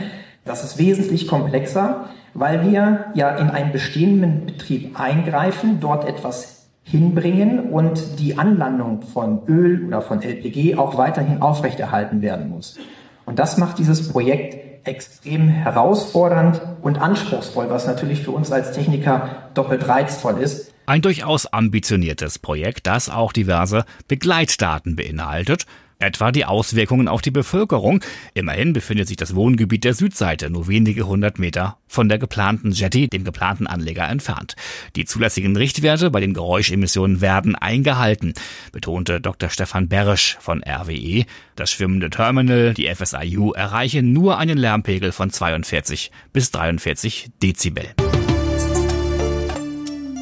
das 0.44 0.64
ist 0.64 0.78
wesentlich 0.78 1.28
komplexer, 1.28 2.06
weil 2.34 2.68
wir 2.68 3.06
ja 3.14 3.30
in 3.36 3.50
einen 3.50 3.72
bestehenden 3.72 4.46
Betrieb 4.46 4.98
eingreifen, 4.98 5.78
dort 5.80 6.08
etwas 6.08 6.66
hinbringen 6.82 7.70
und 7.70 8.18
die 8.18 8.38
Anlandung 8.38 9.02
von 9.02 9.46
Öl 9.46 9.86
oder 9.86 10.02
von 10.02 10.22
LPG 10.22 10.76
auch 10.76 10.96
weiterhin 10.98 11.40
aufrechterhalten 11.40 12.22
werden 12.22 12.50
muss. 12.50 12.78
Und 13.26 13.38
das 13.38 13.58
macht 13.58 13.78
dieses 13.78 14.08
Projekt 14.08 14.69
extrem 14.84 15.48
herausfordernd 15.48 16.60
und 16.82 17.00
anspruchsvoll, 17.00 17.70
was 17.70 17.86
natürlich 17.86 18.22
für 18.22 18.30
uns 18.30 18.50
als 18.52 18.72
Techniker 18.72 19.50
doppelt 19.54 19.88
reizvoll 19.88 20.40
ist. 20.40 20.72
Ein 20.86 21.02
durchaus 21.02 21.46
ambitioniertes 21.46 22.38
Projekt, 22.38 22.86
das 22.86 23.08
auch 23.08 23.32
diverse 23.32 23.84
Begleitdaten 24.08 24.96
beinhaltet, 24.96 25.66
Etwa 26.00 26.32
die 26.32 26.46
Auswirkungen 26.46 27.08
auf 27.08 27.20
die 27.20 27.30
Bevölkerung. 27.30 28.02
Immerhin 28.32 28.72
befindet 28.72 29.06
sich 29.06 29.18
das 29.18 29.34
Wohngebiet 29.34 29.84
der 29.84 29.92
Südseite 29.92 30.48
nur 30.48 30.66
wenige 30.66 31.06
hundert 31.06 31.38
Meter 31.38 31.76
von 31.86 32.08
der 32.08 32.18
geplanten 32.18 32.72
Jetty, 32.72 33.08
dem 33.08 33.22
geplanten 33.22 33.66
Anleger, 33.66 34.08
entfernt. 34.08 34.56
Die 34.96 35.04
zulässigen 35.04 35.54
Richtwerte 35.56 36.10
bei 36.10 36.20
den 36.20 36.32
Geräuschemissionen 36.32 37.20
werden 37.20 37.54
eingehalten, 37.54 38.32
betonte 38.72 39.20
Dr. 39.20 39.50
Stefan 39.50 39.88
Berisch 39.88 40.38
von 40.40 40.62
RWE. 40.64 41.26
Das 41.54 41.70
schwimmende 41.70 42.08
Terminal, 42.08 42.72
die 42.72 42.88
FSIU, 42.88 43.52
erreiche 43.52 44.02
nur 44.02 44.38
einen 44.38 44.56
Lärmpegel 44.56 45.12
von 45.12 45.30
42 45.30 46.10
bis 46.32 46.50
43 46.50 47.30
Dezibel. 47.42 47.84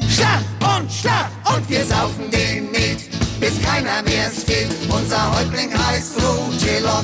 Schach 0.09 0.77
und 0.77 0.91
Schach 0.91 1.29
und 1.55 1.69
wir 1.69 1.85
saufen 1.85 2.29
den 2.31 2.71
mit 2.71 3.08
bis 3.39 3.61
keiner 3.61 4.01
mehr 4.03 4.29
steht. 4.31 4.69
Unser 4.89 5.37
Häuptling 5.37 5.71
heißt 5.71 6.17
Roger 6.17 7.03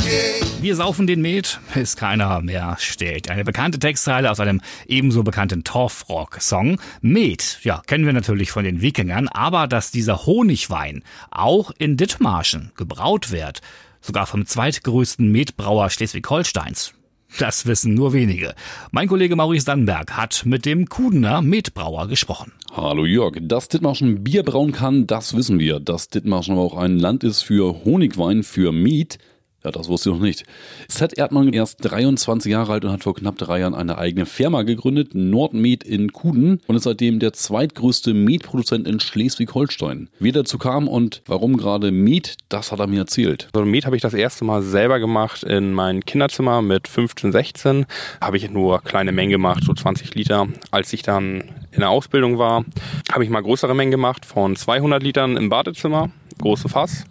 Wir 0.62 0.76
saufen 0.76 1.08
den 1.08 1.22
Met, 1.22 1.60
bis 1.74 1.96
keiner 1.96 2.42
mehr 2.42 2.76
steht. 2.80 3.30
Eine 3.30 3.44
bekannte 3.44 3.80
Textzeile 3.80 4.32
aus 4.32 4.40
einem 4.40 4.62
ebenso 4.88 5.24
bekannten 5.24 5.64
Torfrock-Song. 5.64 6.80
Met, 7.02 7.60
ja, 7.64 7.82
kennen 7.86 8.06
wir 8.06 8.14
natürlich 8.14 8.52
von 8.52 8.64
den 8.64 8.82
Wikingern, 8.82 9.28
aber 9.30 9.68
dass 9.68 9.92
dieser 9.92 10.26
Honigwein 10.26 11.04
auch 11.32 11.72
in 11.78 11.96
Dithmarschen 11.96 12.72
gebraut 12.76 13.32
wird, 13.32 13.62
sogar 14.02 14.26
vom 14.26 14.46
zweitgrößten 14.46 15.32
Metbrauer 15.32 15.90
Schleswig-Holsteins, 15.90 16.95
das 17.40 17.66
wissen 17.66 17.94
nur 17.94 18.14
wenige. 18.14 18.56
Mein 18.92 19.08
Kollege 19.08 19.36
Maurice 19.36 19.66
Dannenberg 19.66 20.12
hat 20.18 20.44
mit 20.46 20.66
dem 20.66 20.88
Kudener 20.88 21.42
Metbrauer 21.42 22.08
gesprochen. 22.08 22.52
Hallo 22.74 23.06
Jörg, 23.06 23.38
dass 23.42 23.70
Dithmarschen 23.70 24.24
Bier 24.24 24.44
brauen 24.44 24.72
kann, 24.72 25.08
das 25.08 25.36
wissen 25.36 25.60
wir. 25.60 25.80
Dass 25.80 26.10
Dithmarschen 26.10 26.58
auch 26.58 26.76
ein 26.76 27.00
Land 27.00 27.24
ist 27.24 27.42
für 27.42 27.86
Honigwein, 27.86 28.44
für 28.44 28.72
Miet, 28.72 29.18
ja, 29.66 29.72
das 29.72 29.90
wusste 29.90 30.10
ich 30.10 30.16
noch 30.16 30.22
nicht. 30.22 30.46
Z 30.88 31.18
Erdmann 31.18 31.52
erst 31.52 31.84
23 31.84 32.52
Jahre 32.52 32.74
alt 32.74 32.86
und 32.86 32.92
hat 32.92 33.04
vor 33.04 33.16
knapp 33.16 33.38
drei 33.38 33.60
Jahren 33.60 33.74
eine 33.74 33.98
eigene 33.98 34.26
Firma 34.26 34.62
gegründet, 34.62 35.16
Nordmed 35.16 35.84
in 35.84 36.14
Kuden, 36.14 36.62
und 36.68 36.76
ist 36.76 36.84
seitdem 36.84 37.20
der 37.20 37.34
zweitgrößte 37.34 38.14
Metproduzent 38.14 38.88
in 38.88 39.00
Schleswig-Holstein. 39.00 40.10
Wie 40.20 40.32
dazu 40.32 40.58
kam 40.60 40.88
und 40.88 41.24
warum 41.26 41.58
gerade 41.58 41.92
Met, 41.92 42.36
das 42.48 42.72
hat 42.72 42.80
er 42.80 42.88
mir 42.88 43.00
erzählt. 43.00 43.50
Also 43.54 43.66
Met 43.66 43.86
habe 43.86 43.96
ich 43.96 44.04
das 44.04 44.14
erste 44.14 44.46
Mal 44.46 44.62
selber 44.62 45.00
gemacht 45.00 45.44
in 45.44 45.74
meinem 45.74 46.06
Kinderzimmer 46.06 46.62
mit 46.62 46.88
15, 46.88 47.32
16. 47.32 47.86
Habe 48.22 48.38
ich 48.38 48.50
nur 48.52 48.82
kleine 48.82 49.12
Mengen 49.12 49.32
gemacht, 49.32 49.64
so 49.64 49.74
20 49.74 50.14
Liter. 50.14 50.48
Als 50.70 50.94
ich 50.94 51.02
dann 51.02 51.44
in 51.72 51.80
der 51.80 51.90
Ausbildung 51.90 52.38
war, 52.38 52.64
habe 53.12 53.24
ich 53.24 53.32
mal 53.32 53.42
größere 53.42 53.74
Mengen 53.74 53.92
gemacht 53.92 54.26
von 54.26 54.56
200 54.56 55.02
Litern 55.02 55.38
im 55.38 55.50
Badezimmer 55.50 56.12
große 56.42 56.70
Fass. 56.70 57.06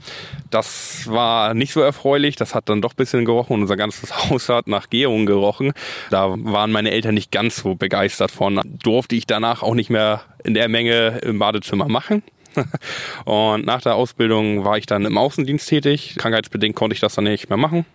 Das 0.50 1.08
war 1.08 1.54
nicht 1.54 1.72
so 1.72 1.80
erfreulich. 1.80 2.36
Das 2.36 2.54
hat 2.54 2.68
dann 2.68 2.82
doch 2.82 2.92
ein 2.92 2.96
bisschen 2.96 3.24
gerochen 3.24 3.54
und 3.54 3.62
unser 3.62 3.76
ganzes 3.76 4.14
Haus 4.30 4.48
hat 4.48 4.68
nach 4.68 4.90
Gärung 4.90 5.26
gerochen. 5.26 5.72
Da 6.10 6.34
waren 6.36 6.72
meine 6.72 6.90
Eltern 6.90 7.14
nicht 7.14 7.30
ganz 7.30 7.56
so 7.56 7.74
begeistert 7.74 8.30
von. 8.30 8.60
Durfte 8.64 9.16
ich 9.16 9.26
danach 9.26 9.62
auch 9.62 9.74
nicht 9.74 9.90
mehr 9.90 10.22
in 10.44 10.54
der 10.54 10.68
Menge 10.68 11.18
im 11.22 11.38
Badezimmer 11.38 11.88
machen. 11.88 12.22
Und 13.24 13.66
nach 13.66 13.80
der 13.80 13.94
Ausbildung 13.94 14.64
war 14.64 14.78
ich 14.78 14.86
dann 14.86 15.04
im 15.04 15.18
Außendienst 15.18 15.68
tätig. 15.68 16.14
Krankheitsbedingt 16.18 16.76
konnte 16.76 16.94
ich 16.94 17.00
das 17.00 17.14
dann 17.14 17.24
nicht 17.24 17.48
mehr 17.48 17.58
machen. 17.58 17.86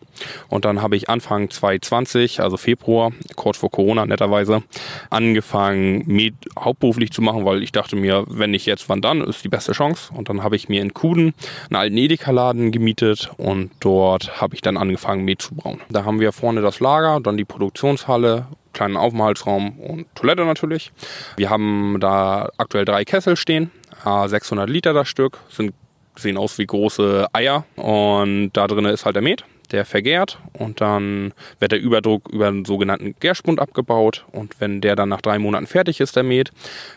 Und 0.47 0.65
dann 0.65 0.81
habe 0.81 0.95
ich 0.95 1.09
Anfang 1.09 1.49
2020, 1.49 2.41
also 2.41 2.57
Februar, 2.57 3.11
kurz 3.35 3.57
vor 3.57 3.71
Corona 3.71 4.05
netterweise, 4.05 4.63
angefangen, 5.09 6.03
Med 6.07 6.35
hauptberuflich 6.57 7.11
zu 7.11 7.21
machen, 7.21 7.45
weil 7.45 7.63
ich 7.63 7.71
dachte 7.71 7.95
mir, 7.95 8.25
wenn 8.27 8.51
nicht 8.51 8.65
jetzt, 8.65 8.89
wann 8.89 9.01
dann, 9.01 9.21
ist 9.21 9.43
die 9.43 9.49
beste 9.49 9.71
Chance. 9.71 10.11
Und 10.13 10.29
dann 10.29 10.43
habe 10.43 10.55
ich 10.55 10.69
mir 10.69 10.81
in 10.81 10.93
Kuden 10.93 11.33
einen 11.69 11.75
alten 11.75 11.97
Edeka-Laden 11.97 12.71
gemietet 12.71 13.31
und 13.37 13.71
dort 13.79 14.41
habe 14.41 14.55
ich 14.55 14.61
dann 14.61 14.77
angefangen, 14.77 15.23
Med 15.23 15.41
zu 15.41 15.55
brauen. 15.55 15.81
Da 15.89 16.05
haben 16.05 16.19
wir 16.19 16.31
vorne 16.31 16.61
das 16.61 16.79
Lager, 16.79 17.19
dann 17.21 17.37
die 17.37 17.45
Produktionshalle 17.45 18.47
kleinen 18.73 18.97
Aufenthaltsraum 18.97 19.79
und 19.79 20.05
Toilette 20.15 20.45
natürlich. 20.45 20.91
Wir 21.35 21.49
haben 21.49 21.97
da 21.99 22.49
aktuell 22.57 22.85
drei 22.85 23.03
Kessel 23.03 23.35
stehen, 23.35 23.71
600 24.03 24.69
Liter 24.69 24.93
das 24.93 25.07
Stück, 25.07 25.37
sind, 25.49 25.73
sehen 26.15 26.37
aus 26.37 26.57
wie 26.57 26.65
große 26.65 27.27
Eier. 27.33 27.65
Und 27.75 28.51
da 28.53 28.67
drin 28.67 28.85
ist 28.85 29.05
halt 29.05 29.15
der 29.15 29.23
Met 29.23 29.45
der 29.71 29.85
vergärt 29.85 30.39
und 30.53 30.81
dann 30.81 31.33
wird 31.59 31.71
der 31.71 31.81
Überdruck 31.81 32.29
über 32.29 32.47
einen 32.47 32.65
sogenannten 32.65 33.15
Gärspund 33.19 33.59
abgebaut 33.59 34.25
und 34.31 34.59
wenn 34.59 34.81
der 34.81 34.95
dann 34.95 35.09
nach 35.09 35.21
drei 35.21 35.39
Monaten 35.39 35.67
fertig 35.67 35.99
ist, 35.99 36.15
der 36.15 36.23
Met, 36.23 36.51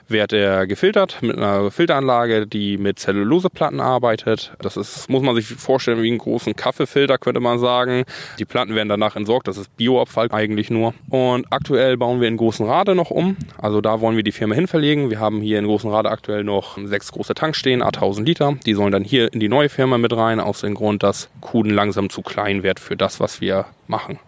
wird 0.09 0.33
er 0.33 0.67
gefiltert 0.67 1.19
mit 1.23 1.37
einer 1.37 1.71
Filteranlage, 1.71 2.47
die 2.47 2.79
mit 2.79 2.99
Zelluloseplatten 2.99 3.81
arbeitet. 3.81 4.53
Das 4.61 4.77
ist, 4.77 5.09
muss 5.09 5.23
man 5.23 5.35
sich 5.35 5.47
vorstellen 5.47 6.03
wie 6.03 6.09
einen 6.09 6.19
großen 6.19 6.55
Kaffeefilter, 6.55 7.19
könnte 7.19 7.41
man 7.41 7.59
sagen. 7.59 8.05
Die 8.39 8.45
Platten 8.45 8.75
werden 8.75 8.89
danach 8.89 9.17
entsorgt, 9.17 9.49
das 9.49 9.57
ist 9.57 9.77
Bioabfall 9.77 10.29
eigentlich 10.33 10.71
nur. 10.71 10.95
Und 11.09 11.47
aktuell 11.51 11.97
bauen 11.97 12.21
wir 12.21 12.29
in 12.29 12.37
Großen 12.37 12.67
Rade 12.67 12.95
noch 12.95 13.11
um, 13.11 13.37
also 13.59 13.81
da 13.81 14.01
wollen 14.01 14.17
wir 14.17 14.23
die 14.23 14.33
Firma 14.33 14.55
hinverlegen. 14.55 15.11
Wir 15.11 15.21
haben 15.21 15.41
hier 15.41 15.59
in 15.59 15.67
Großen 15.67 15.91
Rade 15.91 16.11
aktuell 16.11 16.45
noch 16.45 16.79
sechs 16.85 17.13
große 17.13 17.35
Tanks 17.35 17.59
stehen, 17.59 17.83
1000 17.83 18.27
Liter. 18.27 18.57
Die 18.67 18.75
sollen 18.75 18.93
dann 18.93 19.05
hier 19.05 19.33
in 19.33 19.41
die 19.41 19.49
neue 19.49 19.69
Firma 19.69 19.99
mit 19.99 20.15
rein, 20.17 20.41
aus 20.41 20.61
dem 20.61 20.75
Grund, 20.75 21.03
dass 21.03 21.29
Kuden 21.41 21.73
langsam 21.73 22.11
zu 22.11 22.23
klein 22.23 22.62
Wert 22.63 22.81
für 22.81 22.97
das, 22.97 23.21
was 23.21 23.41
wir 23.41 23.67
machen. 23.87 24.19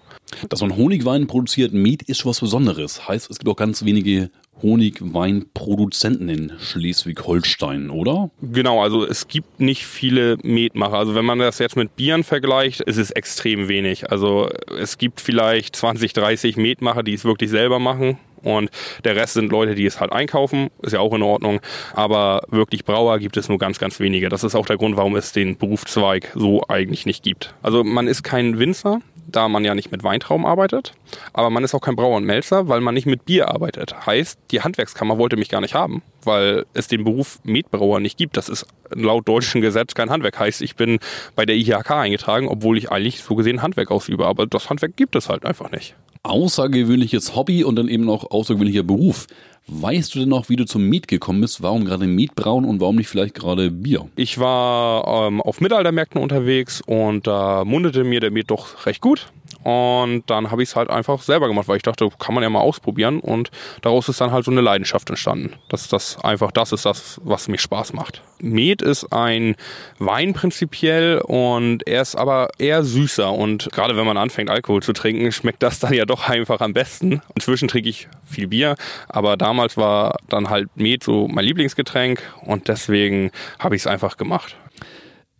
Dass 0.48 0.60
man 0.60 0.76
Honigwein 0.76 1.26
produziert, 1.26 1.72
Met 1.72 2.02
ist 2.02 2.20
schon 2.20 2.30
was 2.30 2.40
Besonderes. 2.40 3.06
Heißt, 3.08 3.30
es 3.30 3.38
gibt 3.38 3.48
auch 3.48 3.56
ganz 3.56 3.84
wenige 3.84 4.30
Honigweinproduzenten 4.62 6.28
in 6.28 6.52
Schleswig-Holstein, 6.58 7.90
oder? 7.90 8.30
Genau, 8.40 8.82
also 8.82 9.04
es 9.04 9.28
gibt 9.28 9.60
nicht 9.60 9.84
viele 9.84 10.38
Metmacher. 10.42 10.96
Also 10.96 11.14
wenn 11.14 11.24
man 11.24 11.38
das 11.38 11.58
jetzt 11.58 11.76
mit 11.76 11.96
Bieren 11.96 12.24
vergleicht, 12.24 12.80
ist 12.80 12.96
es 12.96 13.10
extrem 13.10 13.68
wenig. 13.68 14.10
Also 14.10 14.48
es 14.78 14.98
gibt 14.98 15.20
vielleicht 15.20 15.76
20, 15.76 16.12
30 16.12 16.56
Metmacher, 16.56 17.02
die 17.02 17.14
es 17.14 17.24
wirklich 17.24 17.50
selber 17.50 17.78
machen. 17.78 18.18
Und 18.44 18.70
der 19.04 19.16
Rest 19.16 19.34
sind 19.34 19.50
Leute, 19.50 19.74
die 19.74 19.86
es 19.86 20.00
halt 20.00 20.12
einkaufen, 20.12 20.70
ist 20.82 20.92
ja 20.92 21.00
auch 21.00 21.14
in 21.14 21.22
Ordnung. 21.22 21.60
Aber 21.94 22.42
wirklich 22.48 22.84
Brauer 22.84 23.18
gibt 23.18 23.36
es 23.36 23.48
nur 23.48 23.58
ganz, 23.58 23.78
ganz 23.78 23.98
wenige. 24.00 24.28
Das 24.28 24.44
ist 24.44 24.54
auch 24.54 24.66
der 24.66 24.76
Grund, 24.76 24.96
warum 24.96 25.16
es 25.16 25.32
den 25.32 25.56
Berufszweig 25.56 26.30
so 26.34 26.62
eigentlich 26.68 27.06
nicht 27.06 27.22
gibt. 27.22 27.54
Also 27.62 27.82
man 27.82 28.06
ist 28.06 28.22
kein 28.22 28.58
Winzer, 28.58 29.00
da 29.26 29.48
man 29.48 29.64
ja 29.64 29.74
nicht 29.74 29.90
mit 29.90 30.04
Weintrauben 30.04 30.46
arbeitet. 30.46 30.92
Aber 31.32 31.50
man 31.50 31.64
ist 31.64 31.74
auch 31.74 31.80
kein 31.80 31.96
Brauer 31.96 32.16
und 32.16 32.24
Melzer, 32.24 32.68
weil 32.68 32.80
man 32.80 32.94
nicht 32.94 33.06
mit 33.06 33.24
Bier 33.24 33.48
arbeitet. 33.48 34.06
Heißt, 34.06 34.38
die 34.50 34.60
Handwerkskammer 34.60 35.18
wollte 35.18 35.36
mich 35.36 35.48
gar 35.48 35.60
nicht 35.60 35.74
haben, 35.74 36.02
weil 36.22 36.66
es 36.74 36.88
den 36.88 37.04
Beruf 37.04 37.38
Metbrauer 37.44 38.00
nicht 38.00 38.18
gibt. 38.18 38.36
Das 38.36 38.48
ist 38.48 38.66
laut 38.90 39.26
deutschem 39.26 39.60
Gesetz 39.60 39.94
kein 39.94 40.10
Handwerk. 40.10 40.38
Heißt, 40.38 40.62
ich 40.62 40.76
bin 40.76 40.98
bei 41.34 41.46
der 41.46 41.56
IHK 41.56 41.90
eingetragen, 41.92 42.48
obwohl 42.48 42.78
ich 42.78 42.90
eigentlich 42.90 43.22
so 43.22 43.34
gesehen 43.34 43.62
Handwerk 43.62 43.90
ausübe. 43.90 44.26
Aber 44.26 44.46
das 44.46 44.70
Handwerk 44.70 44.96
gibt 44.96 45.16
es 45.16 45.28
halt 45.28 45.44
einfach 45.44 45.70
nicht 45.70 45.94
außergewöhnliches 46.24 47.36
Hobby 47.36 47.62
und 47.62 47.76
dann 47.76 47.88
eben 47.88 48.04
noch 48.04 48.30
außergewöhnlicher 48.30 48.82
Beruf. 48.82 49.26
Weißt 49.66 50.14
du 50.14 50.18
denn 50.18 50.28
noch, 50.28 50.50
wie 50.50 50.56
du 50.56 50.66
zum 50.66 50.88
Miet 50.88 51.08
gekommen 51.08 51.40
bist? 51.40 51.62
Warum 51.62 51.86
gerade 51.86 52.06
Mietbrauen 52.06 52.66
und 52.66 52.80
warum 52.80 52.96
nicht 52.96 53.08
vielleicht 53.08 53.34
gerade 53.34 53.70
Bier? 53.70 54.08
Ich 54.14 54.38
war 54.38 55.26
ähm, 55.26 55.40
auf 55.40 55.62
Mittelaltermärkten 55.62 56.20
unterwegs 56.20 56.82
und 56.86 57.26
da 57.26 57.62
äh, 57.62 57.64
mundete 57.64 58.04
mir 58.04 58.20
der 58.20 58.30
Miet 58.30 58.50
doch 58.50 58.84
recht 58.84 59.00
gut. 59.00 59.28
Und 59.64 60.24
dann 60.26 60.50
habe 60.50 60.62
ich 60.62 60.68
es 60.68 60.76
halt 60.76 60.90
einfach 60.90 61.22
selber 61.22 61.48
gemacht, 61.48 61.68
weil 61.68 61.78
ich 61.78 61.82
dachte, 61.82 62.08
kann 62.18 62.34
man 62.34 62.42
ja 62.42 62.50
mal 62.50 62.60
ausprobieren. 62.60 63.20
Und 63.20 63.50
daraus 63.80 64.10
ist 64.10 64.20
dann 64.20 64.30
halt 64.30 64.44
so 64.44 64.50
eine 64.50 64.60
Leidenschaft 64.60 65.08
entstanden. 65.08 65.54
Dass 65.70 65.88
das 65.88 66.22
einfach 66.22 66.52
das 66.52 66.72
ist, 66.72 66.84
das, 66.84 67.18
was 67.24 67.48
mir 67.48 67.56
Spaß 67.56 67.94
macht. 67.94 68.22
Met 68.40 68.82
ist 68.82 69.10
ein 69.12 69.56
Wein 69.98 70.34
prinzipiell 70.34 71.18
und 71.18 71.86
er 71.86 72.02
ist 72.02 72.14
aber 72.14 72.50
eher 72.58 72.84
süßer. 72.84 73.32
Und 73.32 73.70
gerade 73.72 73.96
wenn 73.96 74.04
man 74.04 74.18
anfängt, 74.18 74.50
Alkohol 74.50 74.82
zu 74.82 74.92
trinken, 74.92 75.32
schmeckt 75.32 75.62
das 75.62 75.78
dann 75.80 75.94
ja 75.94 76.04
doch 76.04 76.28
einfach 76.28 76.60
am 76.60 76.74
besten. 76.74 77.22
Inzwischen 77.34 77.68
trinke 77.68 77.88
ich 77.88 78.08
viel 78.24 78.48
Bier, 78.48 78.76
aber 79.08 79.38
damals 79.38 79.78
war 79.78 80.18
dann 80.28 80.50
halt 80.50 80.68
Met 80.76 81.02
so 81.02 81.26
mein 81.26 81.46
Lieblingsgetränk 81.46 82.22
und 82.42 82.68
deswegen 82.68 83.30
habe 83.58 83.76
ich 83.76 83.82
es 83.82 83.86
einfach 83.86 84.18
gemacht. 84.18 84.56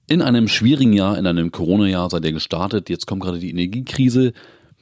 In 0.07 0.21
einem 0.21 0.49
schwierigen 0.49 0.93
Jahr, 0.93 1.17
in 1.17 1.27
einem 1.27 1.51
Corona-Jahr 1.51 2.11
seid 2.11 2.25
ihr 2.27 2.33
gestartet. 2.33 2.91
Jetzt 2.91 3.07
kommt 3.07 3.23
gerade 3.23 3.39
die 3.39 3.51
Energiekrise. 3.51 4.35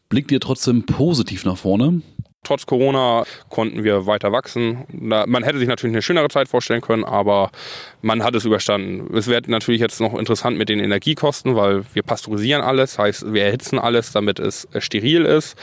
Blickt 0.08 0.32
ihr 0.32 0.40
trotzdem 0.40 0.84
positiv 0.84 1.44
nach 1.44 1.56
vorne? 1.56 2.02
Trotz 2.44 2.66
Corona 2.66 3.24
konnten 3.50 3.84
wir 3.84 4.06
weiter 4.06 4.32
wachsen. 4.32 4.84
Man 4.90 5.44
hätte 5.44 5.58
sich 5.58 5.68
natürlich 5.68 5.94
eine 5.94 6.02
schönere 6.02 6.28
Zeit 6.28 6.48
vorstellen 6.48 6.80
können, 6.80 7.04
aber 7.04 7.52
man 8.00 8.24
hat 8.24 8.34
es 8.34 8.44
überstanden. 8.44 9.16
Es 9.16 9.28
wird 9.28 9.46
natürlich 9.46 9.80
jetzt 9.80 10.00
noch 10.00 10.12
interessant 10.18 10.58
mit 10.58 10.68
den 10.68 10.80
Energiekosten, 10.80 11.54
weil 11.54 11.84
wir 11.94 12.02
pasteurisieren 12.02 12.60
alles, 12.60 12.98
heißt 12.98 13.32
wir 13.32 13.44
erhitzen 13.44 13.78
alles, 13.78 14.10
damit 14.10 14.40
es 14.40 14.66
steril 14.78 15.24
ist. 15.24 15.56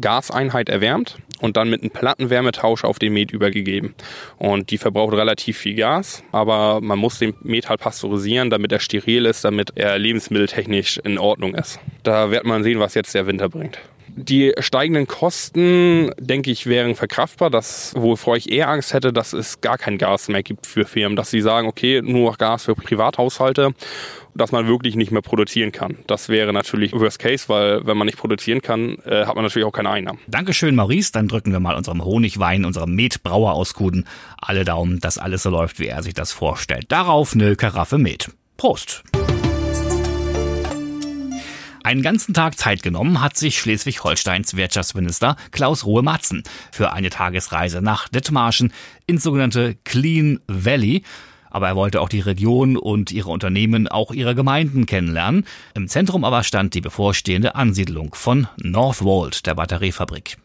Gaseinheit 0.00 0.68
erwärmt 0.68 1.18
und 1.40 1.56
dann 1.56 1.70
mit 1.70 1.82
einem 1.82 1.90
Plattenwärmetausch 1.90 2.84
auf 2.84 3.00
den 3.00 3.12
Met 3.12 3.32
übergegeben. 3.32 3.96
Und 4.38 4.70
die 4.70 4.78
verbraucht 4.78 5.14
relativ 5.14 5.58
viel 5.58 5.74
Gas, 5.74 6.22
aber 6.30 6.80
man 6.80 7.00
muss 7.00 7.18
den 7.18 7.34
Met 7.42 7.68
halt 7.68 7.80
pasteurisieren, 7.80 8.48
damit 8.48 8.70
er 8.70 8.78
steril 8.78 9.26
ist, 9.26 9.44
damit 9.44 9.72
er 9.74 9.98
lebensmitteltechnisch 9.98 10.98
in 10.98 11.18
Ordnung 11.18 11.56
ist. 11.56 11.80
Da 12.04 12.30
wird 12.30 12.44
man 12.44 12.62
sehen, 12.62 12.78
was 12.78 12.94
jetzt 12.94 13.12
der 13.12 13.26
Winter 13.26 13.48
bringt. 13.48 13.80
Die 14.18 14.52
steigenden 14.60 15.06
Kosten, 15.06 16.10
denke 16.18 16.50
ich, 16.50 16.66
wären 16.66 16.94
verkraftbar. 16.94 17.50
Das, 17.50 17.92
wovor 17.94 18.36
ich 18.36 18.50
eher 18.50 18.68
Angst 18.68 18.94
hätte, 18.94 19.12
dass 19.12 19.34
es 19.34 19.60
gar 19.60 19.76
kein 19.76 19.98
Gas 19.98 20.28
mehr 20.28 20.42
gibt 20.42 20.66
für 20.66 20.86
Firmen, 20.86 21.16
dass 21.16 21.30
sie 21.30 21.42
sagen, 21.42 21.68
okay, 21.68 22.00
nur 22.02 22.30
noch 22.30 22.38
Gas 22.38 22.64
für 22.64 22.74
Privathaushalte 22.74 23.74
dass 24.36 24.52
man 24.52 24.66
wirklich 24.66 24.96
nicht 24.96 25.10
mehr 25.10 25.22
produzieren 25.22 25.72
kann. 25.72 25.96
Das 26.06 26.28
wäre 26.28 26.52
natürlich 26.52 26.92
Worst 26.92 27.18
Case, 27.18 27.48
weil 27.48 27.86
wenn 27.86 27.96
man 27.96 28.06
nicht 28.06 28.18
produzieren 28.18 28.60
kann, 28.60 28.98
äh, 29.06 29.24
hat 29.24 29.34
man 29.34 29.44
natürlich 29.44 29.66
auch 29.66 29.72
keine 29.72 29.90
Einnahmen. 29.90 30.18
Dankeschön, 30.26 30.74
Maurice. 30.74 31.12
Dann 31.12 31.28
drücken 31.28 31.52
wir 31.52 31.60
mal 31.60 31.74
unserem 31.74 32.04
Honigwein, 32.04 32.64
unserem 32.64 32.94
Metbrauer 32.94 33.54
aus 33.54 33.74
Kuden 33.74 34.06
alle 34.36 34.64
Daumen, 34.64 35.00
dass 35.00 35.18
alles 35.18 35.42
so 35.42 35.50
läuft, 35.50 35.78
wie 35.78 35.86
er 35.86 36.02
sich 36.02 36.14
das 36.14 36.32
vorstellt. 36.32 36.86
Darauf 36.88 37.34
eine 37.34 37.56
Karaffe 37.56 37.98
Met. 37.98 38.30
Prost! 38.56 39.02
Einen 41.86 42.02
ganzen 42.02 42.34
Tag 42.34 42.58
Zeit 42.58 42.82
genommen 42.82 43.20
hat 43.20 43.36
sich 43.36 43.60
Schleswig-Holsteins 43.60 44.56
Wirtschaftsminister 44.56 45.36
Klaus 45.52 45.86
Ruhe-Matzen 45.86 46.42
für 46.72 46.92
eine 46.92 47.10
Tagesreise 47.10 47.80
nach 47.80 48.08
Dithmarschen 48.08 48.72
ins 49.06 49.22
sogenannte 49.22 49.76
Clean 49.84 50.40
Valley. 50.48 51.04
Aber 51.48 51.68
er 51.68 51.76
wollte 51.76 52.00
auch 52.00 52.08
die 52.08 52.18
Region 52.18 52.76
und 52.76 53.12
ihre 53.12 53.30
Unternehmen, 53.30 53.86
auch 53.86 54.10
ihre 54.10 54.34
Gemeinden 54.34 54.86
kennenlernen. 54.86 55.46
Im 55.74 55.86
Zentrum 55.86 56.24
aber 56.24 56.42
stand 56.42 56.74
die 56.74 56.80
bevorstehende 56.80 57.54
Ansiedlung 57.54 58.16
von 58.16 58.48
Northvolt, 58.56 59.46
der 59.46 59.54
Batteriefabrik. 59.54 60.38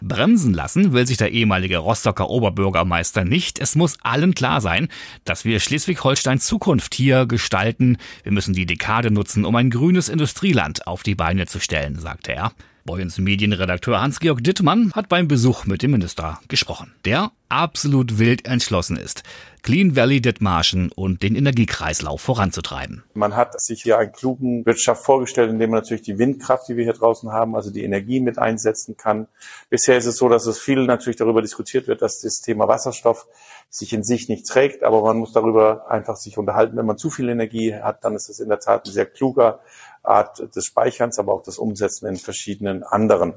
Bremsen 0.00 0.54
lassen 0.54 0.92
will 0.92 1.06
sich 1.06 1.16
der 1.16 1.32
ehemalige 1.32 1.78
Rostocker 1.78 2.28
Oberbürgermeister 2.28 3.24
nicht. 3.24 3.58
Es 3.58 3.74
muss 3.74 3.98
allen 4.02 4.34
klar 4.34 4.60
sein, 4.60 4.88
dass 5.24 5.44
wir 5.44 5.60
Schleswig-Holsteins 5.60 6.46
Zukunft 6.46 6.94
hier 6.94 7.26
gestalten. 7.26 7.96
Wir 8.22 8.32
müssen 8.32 8.54
die 8.54 8.66
Dekade 8.66 9.10
nutzen, 9.10 9.44
um 9.44 9.56
ein 9.56 9.70
grünes 9.70 10.08
Industrieland 10.08 10.86
auf 10.86 11.02
die 11.02 11.14
Beine 11.14 11.46
zu 11.46 11.60
stellen, 11.60 11.98
sagte 11.98 12.32
er. 12.32 12.52
Boyens 12.86 13.18
Medienredakteur 13.18 14.00
Hans-Georg 14.00 14.42
Dittmann 14.42 14.92
hat 14.94 15.08
beim 15.08 15.26
Besuch 15.26 15.66
mit 15.66 15.82
dem 15.82 15.90
Minister 15.90 16.38
gesprochen, 16.48 16.94
der 17.04 17.32
absolut 17.48 18.18
wild 18.18 18.46
entschlossen 18.46 18.96
ist, 18.96 19.24
Clean 19.62 19.96
Valley 19.96 20.20
Dithmarschen 20.20 20.92
und 20.92 21.24
den 21.24 21.34
Energiekreislauf 21.34 22.20
voranzutreiben. 22.20 23.02
Man 23.14 23.34
hat 23.34 23.60
sich 23.60 23.82
hier 23.82 23.98
einen 23.98 24.12
klugen 24.12 24.64
Wirtschaft 24.64 25.04
vorgestellt, 25.04 25.50
indem 25.50 25.70
man 25.70 25.80
natürlich 25.80 26.02
die 26.02 26.18
Windkraft, 26.18 26.68
die 26.68 26.76
wir 26.76 26.84
hier 26.84 26.92
draußen 26.92 27.32
haben, 27.32 27.56
also 27.56 27.70
die 27.72 27.82
Energie 27.82 28.20
mit 28.20 28.38
einsetzen 28.38 28.96
kann. 28.96 29.26
Bisher 29.68 29.96
ist 29.96 30.06
es 30.06 30.16
so, 30.16 30.28
dass 30.28 30.46
es 30.46 30.58
viel 30.58 30.86
natürlich 30.86 31.16
darüber 31.16 31.42
diskutiert 31.42 31.88
wird, 31.88 32.02
dass 32.02 32.20
das 32.20 32.40
Thema 32.40 32.68
Wasserstoff 32.68 33.26
sich 33.68 33.92
in 33.92 34.04
sich 34.04 34.28
nicht 34.28 34.46
trägt, 34.46 34.84
aber 34.84 35.02
man 35.02 35.18
muss 35.18 35.32
darüber 35.32 35.90
einfach 35.90 36.16
sich 36.16 36.38
unterhalten. 36.38 36.76
Wenn 36.76 36.86
man 36.86 36.98
zu 36.98 37.10
viel 37.10 37.28
Energie 37.28 37.74
hat, 37.74 38.04
dann 38.04 38.14
ist 38.14 38.28
es 38.28 38.38
in 38.38 38.48
der 38.48 38.60
Tat 38.60 38.86
ein 38.86 38.92
sehr 38.92 39.06
kluger 39.06 39.60
Art 40.06 40.54
des 40.54 40.64
Speicherns, 40.64 41.18
aber 41.18 41.32
auch 41.32 41.42
das 41.42 41.58
Umsetzen 41.58 42.06
in 42.06 42.16
verschiedenen 42.16 42.82
anderen. 42.82 43.34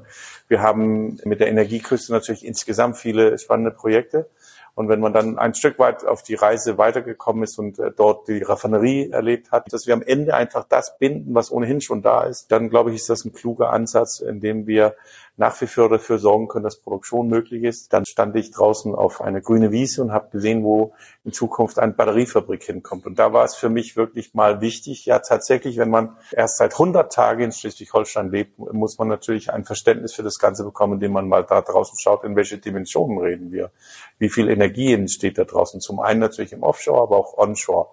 Wir 0.48 0.62
haben 0.62 1.18
mit 1.24 1.40
der 1.40 1.48
Energieküste 1.48 2.12
natürlich 2.12 2.44
insgesamt 2.44 2.96
viele 2.96 3.38
spannende 3.38 3.70
Projekte. 3.70 4.28
Und 4.74 4.88
wenn 4.88 5.00
man 5.00 5.12
dann 5.12 5.38
ein 5.38 5.54
Stück 5.54 5.78
weit 5.78 6.06
auf 6.06 6.22
die 6.22 6.36
Reise 6.36 6.78
weitergekommen 6.78 7.42
ist 7.42 7.58
und 7.58 7.78
äh, 7.78 7.90
dort 7.94 8.28
die 8.28 8.42
Raffinerie 8.42 9.10
erlebt 9.10 9.50
hat, 9.50 9.72
dass 9.72 9.86
wir 9.86 9.94
am 9.94 10.02
Ende 10.02 10.34
einfach 10.34 10.64
das 10.68 10.96
binden, 10.96 11.34
was 11.34 11.50
ohnehin 11.50 11.80
schon 11.80 12.02
da 12.02 12.22
ist, 12.22 12.46
dann 12.50 12.70
glaube 12.70 12.90
ich, 12.90 12.96
ist 12.96 13.10
das 13.10 13.24
ein 13.24 13.32
kluger 13.32 13.70
Ansatz, 13.70 14.20
in 14.20 14.40
dem 14.40 14.66
wir 14.66 14.94
nach 15.40 15.58
wie 15.62 15.66
vor 15.66 15.88
dafür 15.88 16.18
sorgen 16.18 16.48
können, 16.48 16.64
dass 16.64 16.82
Produktion 16.82 17.26
möglich 17.26 17.64
ist. 17.64 17.94
Dann 17.94 18.04
stand 18.04 18.36
ich 18.36 18.50
draußen 18.50 18.94
auf 18.94 19.22
eine 19.22 19.40
grüne 19.40 19.72
Wiese 19.72 20.02
und 20.02 20.12
habe 20.12 20.28
gesehen, 20.28 20.62
wo 20.62 20.92
in 21.24 21.32
Zukunft 21.32 21.78
eine 21.78 21.94
Batteriefabrik 21.94 22.62
hinkommt. 22.62 23.06
Und 23.06 23.18
da 23.18 23.32
war 23.32 23.44
es 23.44 23.56
für 23.56 23.70
mich 23.70 23.96
wirklich 23.96 24.34
mal 24.34 24.60
wichtig, 24.60 25.06
ja 25.06 25.18
tatsächlich, 25.20 25.78
wenn 25.78 25.88
man 25.88 26.14
erst 26.30 26.58
seit 26.58 26.74
100 26.74 27.10
Tagen 27.10 27.44
in 27.44 27.52
Schleswig-Holstein 27.52 28.30
lebt, 28.30 28.58
muss 28.58 28.98
man 28.98 29.08
natürlich 29.08 29.50
ein 29.50 29.64
Verständnis 29.64 30.12
für 30.12 30.22
das 30.22 30.38
Ganze 30.38 30.62
bekommen, 30.62 30.94
indem 30.94 31.12
man 31.12 31.26
mal 31.26 31.42
da 31.42 31.62
draußen 31.62 31.98
schaut, 31.98 32.22
in 32.24 32.36
welche 32.36 32.58
Dimensionen 32.58 33.16
reden 33.16 33.50
wir. 33.50 33.70
Wie 34.18 34.28
viel 34.28 34.50
Energie 34.50 34.92
entsteht 34.92 35.38
da 35.38 35.44
draußen? 35.44 35.80
Zum 35.80 36.00
einen 36.00 36.20
natürlich 36.20 36.52
im 36.52 36.62
Offshore, 36.62 37.00
aber 37.00 37.16
auch 37.16 37.38
Onshore. 37.38 37.88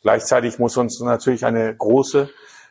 Gleichzeitig 0.00 0.58
muss 0.58 0.78
uns 0.78 0.98
natürlich 1.00 1.44
eine 1.44 1.76
große 1.76 2.30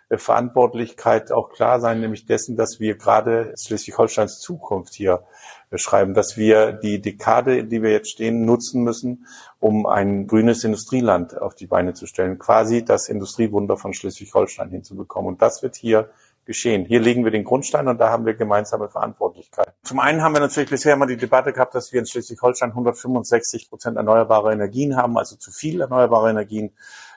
Verantwortlichkeit 0.09 1.31
auch 1.31 1.49
klar 1.49 1.81
sein, 1.81 1.99
nämlich 1.99 2.25
dessen, 2.25 2.55
dass 2.55 2.79
wir 2.79 2.95
gerade 2.95 3.53
Schleswig-Holsteins 3.59 4.39
Zukunft 4.39 4.93
hier 4.93 5.23
beschreiben, 5.69 6.13
dass 6.13 6.37
wir 6.37 6.71
die 6.71 7.01
Dekade, 7.01 7.57
in 7.57 7.69
die 7.69 7.81
wir 7.81 7.91
jetzt 7.91 8.11
stehen, 8.11 8.45
nutzen 8.45 8.83
müssen, 8.83 9.27
um 9.59 9.85
ein 9.85 10.27
grünes 10.27 10.63
Industrieland 10.63 11.37
auf 11.39 11.55
die 11.55 11.67
Beine 11.67 11.93
zu 11.93 12.05
stellen, 12.05 12.39
quasi 12.39 12.85
das 12.85 13.09
Industriewunder 13.09 13.75
von 13.75 13.93
Schleswig-Holstein 13.93 14.69
hinzubekommen. 14.69 15.27
Und 15.27 15.41
das 15.41 15.61
wird 15.61 15.75
hier 15.75 16.09
geschehen. 16.47 16.85
Hier 16.85 17.01
legen 17.01 17.23
wir 17.25 17.31
den 17.31 17.43
Grundstein 17.43 17.87
und 17.89 17.99
da 17.99 18.09
haben 18.09 18.25
wir 18.25 18.33
gemeinsame 18.33 18.89
Verantwortlichkeit. 18.89 19.73
Zum 19.83 19.99
einen 19.99 20.23
haben 20.23 20.33
wir 20.33 20.39
natürlich 20.39 20.69
bisher 20.69 20.93
immer 20.93 21.05
die 21.05 21.17
Debatte 21.17 21.53
gehabt, 21.53 21.75
dass 21.75 21.91
wir 21.91 21.99
in 21.99 22.07
Schleswig-Holstein 22.07 22.69
165 22.69 23.69
Prozent 23.69 23.97
erneuerbare 23.97 24.53
Energien 24.53 24.95
haben, 24.95 25.17
also 25.17 25.35
zu 25.35 25.51
viel 25.51 25.81
erneuerbare 25.81 26.29
Energien. 26.29 26.71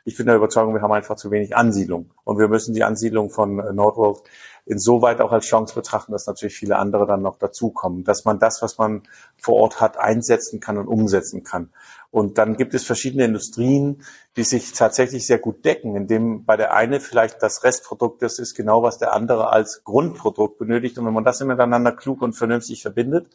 Ich 0.04 0.16
bin 0.16 0.26
der 0.26 0.37
Überzeugung, 0.37 0.75
wir 0.75 0.83
haben 0.83 0.92
einfach 0.92 1.16
zu 1.16 1.30
wenig 1.30 1.57
Ansiedlung. 1.57 2.11
Und 2.25 2.38
wir 2.38 2.49
müssen 2.49 2.75
die 2.75 2.85
Ansiedlung 2.85 3.30
von 3.30 3.59
äh, 3.59 3.73
Nordworld 3.73 4.23
insoweit 4.66 5.21
auch 5.21 5.33
als 5.33 5.47
Chance 5.47 5.75
betrachten, 5.75 6.12
dass 6.12 6.26
natürlich 6.26 6.54
viele 6.54 6.76
andere 6.76 7.07
dann 7.07 7.23
noch 7.23 7.38
dazukommen, 7.38 8.04
dass 8.04 8.25
man 8.25 8.38
das, 8.38 8.62
was 8.62 8.78
man 8.78 9.02
vor 9.37 9.57
Ort 9.57 9.80
hat, 9.80 9.99
einsetzen 9.99 10.61
kann 10.61 10.78
und 10.78 10.87
umsetzen 10.87 11.42
kann. 11.42 11.71
Und 12.11 12.39
dann 12.39 12.56
gibt 12.56 12.75
es 12.75 12.84
verschiedene 12.84 13.25
Industrien, 13.25 14.02
die 14.36 14.43
sich 14.43 14.73
tatsächlich 14.73 15.26
sehr 15.26 15.39
gut 15.39 15.65
decken, 15.65 15.97
indem 15.97 16.45
bei 16.45 16.56
der 16.56 16.75
eine 16.75 17.00
vielleicht 17.00 17.43
das 17.43 17.63
Restprodukt 17.63 18.23
das 18.23 18.39
ist 18.39 18.54
genau, 18.54 18.82
was 18.82 18.99
der 18.99 19.13
andere 19.13 19.50
als 19.50 19.82
Grundprodukt 19.84 20.58
benötigt. 20.58 20.99
Und 20.99 21.06
wenn 21.06 21.15
man 21.15 21.25
das 21.25 21.41
miteinander 21.41 21.93
klug 21.93 22.23
und 22.23 22.34
vernünftig 22.34 22.82
verbindet, 22.82 23.28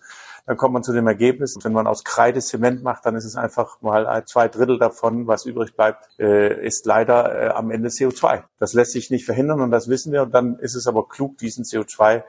dann 0.45 0.57
kommt 0.57 0.73
man 0.73 0.83
zu 0.83 0.93
dem 0.93 1.07
Ergebnis, 1.07 1.55
wenn 1.63 1.73
man 1.73 1.87
aus 1.87 2.03
Kreide 2.03 2.39
Zement 2.39 2.83
macht, 2.83 3.05
dann 3.05 3.15
ist 3.15 3.25
es 3.25 3.35
einfach 3.35 3.81
mal 3.81 4.23
zwei 4.25 4.47
Drittel 4.47 4.77
davon, 4.77 5.27
was 5.27 5.45
übrig 5.45 5.75
bleibt, 5.75 6.07
äh, 6.19 6.65
ist 6.65 6.85
leider 6.85 7.41
äh, 7.41 7.47
am 7.49 7.71
Ende 7.71 7.89
CO2. 7.89 8.43
Das 8.59 8.73
lässt 8.73 8.91
sich 8.91 9.09
nicht 9.09 9.25
verhindern 9.25 9.61
und 9.61 9.71
das 9.71 9.89
wissen 9.89 10.11
wir. 10.11 10.23
Und 10.23 10.33
dann 10.33 10.59
ist 10.59 10.75
es 10.75 10.87
aber 10.87 11.07
klug, 11.07 11.37
diesen 11.39 11.63
CO2 11.63 12.23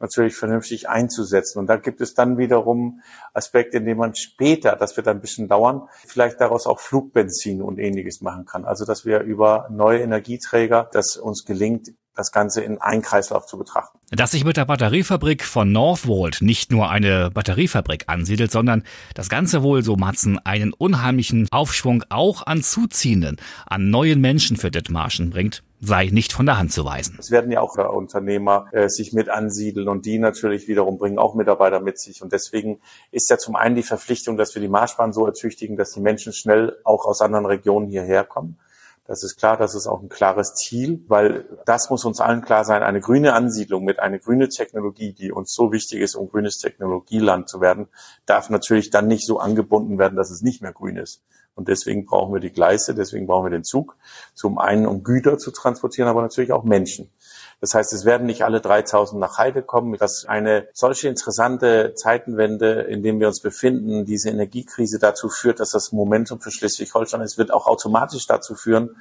natürlich 0.00 0.34
vernünftig 0.34 0.88
einzusetzen. 0.88 1.58
Und 1.58 1.66
da 1.66 1.76
gibt 1.76 2.00
es 2.00 2.14
dann 2.14 2.38
wiederum 2.38 3.02
Aspekte, 3.34 3.76
in 3.76 3.84
denen 3.84 4.00
man 4.00 4.14
später, 4.14 4.74
das 4.74 4.96
wird 4.96 5.06
ein 5.06 5.20
bisschen 5.20 5.46
dauern, 5.46 5.88
vielleicht 6.06 6.40
daraus 6.40 6.66
auch 6.66 6.80
Flugbenzin 6.80 7.62
und 7.62 7.78
ähnliches 7.78 8.20
machen 8.22 8.46
kann. 8.46 8.64
Also 8.64 8.84
dass 8.84 9.04
wir 9.04 9.20
über 9.20 9.68
neue 9.70 10.00
Energieträger, 10.00 10.88
dass 10.92 11.16
uns 11.16 11.44
gelingt, 11.44 11.90
das 12.16 12.32
Ganze 12.32 12.62
in 12.62 12.78
einen 12.78 13.02
Kreislauf 13.02 13.46
zu 13.46 13.56
betrachten. 13.58 13.98
Dass 14.10 14.32
sich 14.32 14.44
mit 14.44 14.56
der 14.56 14.64
Batteriefabrik 14.64 15.44
von 15.44 15.72
Northvolt 15.72 16.38
nicht 16.42 16.72
nur 16.72 16.90
eine 16.90 17.30
Batteriefabrik 17.30 18.04
ansiedelt, 18.08 18.50
sondern 18.50 18.84
das 19.14 19.28
Ganze 19.28 19.62
wohl, 19.62 19.82
so 19.82 19.96
Matzen, 19.96 20.38
einen 20.38 20.72
unheimlichen 20.72 21.48
Aufschwung 21.50 22.04
auch 22.08 22.46
an 22.46 22.62
Zuziehenden, 22.62 23.36
an 23.66 23.90
neuen 23.90 24.20
Menschen 24.20 24.56
für 24.56 24.70
Dithmarschen 24.70 25.30
bringt, 25.30 25.62
sei 25.80 26.06
nicht 26.12 26.32
von 26.32 26.46
der 26.46 26.58
Hand 26.58 26.72
zu 26.72 26.84
weisen. 26.84 27.16
Es 27.18 27.30
werden 27.30 27.50
ja 27.50 27.60
auch 27.60 27.76
Unternehmer 27.76 28.66
äh, 28.72 28.88
sich 28.88 29.12
mit 29.12 29.28
ansiedeln 29.28 29.88
und 29.88 30.04
die 30.04 30.18
natürlich 30.18 30.68
wiederum 30.68 30.98
bringen 30.98 31.18
auch 31.18 31.34
Mitarbeiter 31.34 31.80
mit 31.80 31.98
sich. 31.98 32.22
Und 32.22 32.32
deswegen 32.32 32.80
ist 33.10 33.30
ja 33.30 33.38
zum 33.38 33.56
einen 33.56 33.76
die 33.76 33.82
Verpflichtung, 33.82 34.36
dass 34.36 34.54
wir 34.54 34.60
die 34.60 34.68
Marschbahn 34.68 35.12
so 35.12 35.26
ertüchtigen, 35.26 35.76
dass 35.76 35.92
die 35.92 36.00
Menschen 36.00 36.32
schnell 36.32 36.76
auch 36.84 37.06
aus 37.06 37.22
anderen 37.22 37.46
Regionen 37.46 37.88
hierher 37.88 38.24
kommen. 38.24 38.58
Das 39.06 39.24
ist 39.24 39.36
klar, 39.36 39.56
das 39.56 39.74
ist 39.74 39.86
auch 39.86 40.02
ein 40.02 40.08
klares 40.08 40.54
Ziel, 40.54 41.04
weil 41.08 41.58
das 41.66 41.90
muss 41.90 42.04
uns 42.04 42.20
allen 42.20 42.42
klar 42.42 42.64
sein. 42.64 42.82
Eine 42.82 43.00
grüne 43.00 43.32
Ansiedlung 43.32 43.84
mit 43.84 43.98
einer 43.98 44.18
grünen 44.18 44.48
Technologie, 44.48 45.12
die 45.12 45.32
uns 45.32 45.52
so 45.52 45.72
wichtig 45.72 46.00
ist, 46.00 46.14
um 46.14 46.28
grünes 46.28 46.58
Technologieland 46.58 47.48
zu 47.48 47.60
werden, 47.60 47.88
darf 48.26 48.50
natürlich 48.50 48.90
dann 48.90 49.08
nicht 49.08 49.26
so 49.26 49.40
angebunden 49.40 49.98
werden, 49.98 50.16
dass 50.16 50.30
es 50.30 50.42
nicht 50.42 50.62
mehr 50.62 50.72
grün 50.72 50.96
ist. 50.96 51.22
Und 51.56 51.68
deswegen 51.68 52.06
brauchen 52.06 52.32
wir 52.32 52.40
die 52.40 52.52
Gleise, 52.52 52.94
deswegen 52.94 53.26
brauchen 53.26 53.46
wir 53.46 53.50
den 53.50 53.64
Zug. 53.64 53.96
Zum 54.34 54.58
einen, 54.58 54.86
um 54.86 55.02
Güter 55.02 55.38
zu 55.38 55.50
transportieren, 55.50 56.08
aber 56.08 56.22
natürlich 56.22 56.52
auch 56.52 56.64
Menschen. 56.64 57.10
Das 57.60 57.74
heißt, 57.74 57.92
es 57.92 58.06
werden 58.06 58.26
nicht 58.26 58.42
alle 58.42 58.60
3000 58.60 59.20
nach 59.20 59.36
Heide 59.36 59.62
kommen. 59.62 59.96
Das 59.98 60.18
ist 60.18 60.28
eine 60.28 60.68
solche 60.72 61.08
interessante 61.08 61.94
Zeitenwende, 61.94 62.82
in 62.82 63.02
dem 63.02 63.20
wir 63.20 63.28
uns 63.28 63.40
befinden. 63.40 64.06
Diese 64.06 64.30
Energiekrise 64.30 64.98
dazu 64.98 65.28
führt, 65.28 65.60
dass 65.60 65.70
das 65.70 65.92
Momentum 65.92 66.40
für 66.40 66.50
Schleswig-Holstein 66.50 67.20
ist, 67.20 67.36
wird 67.36 67.52
auch 67.52 67.66
automatisch 67.66 68.26
dazu 68.26 68.54
führen, 68.54 68.96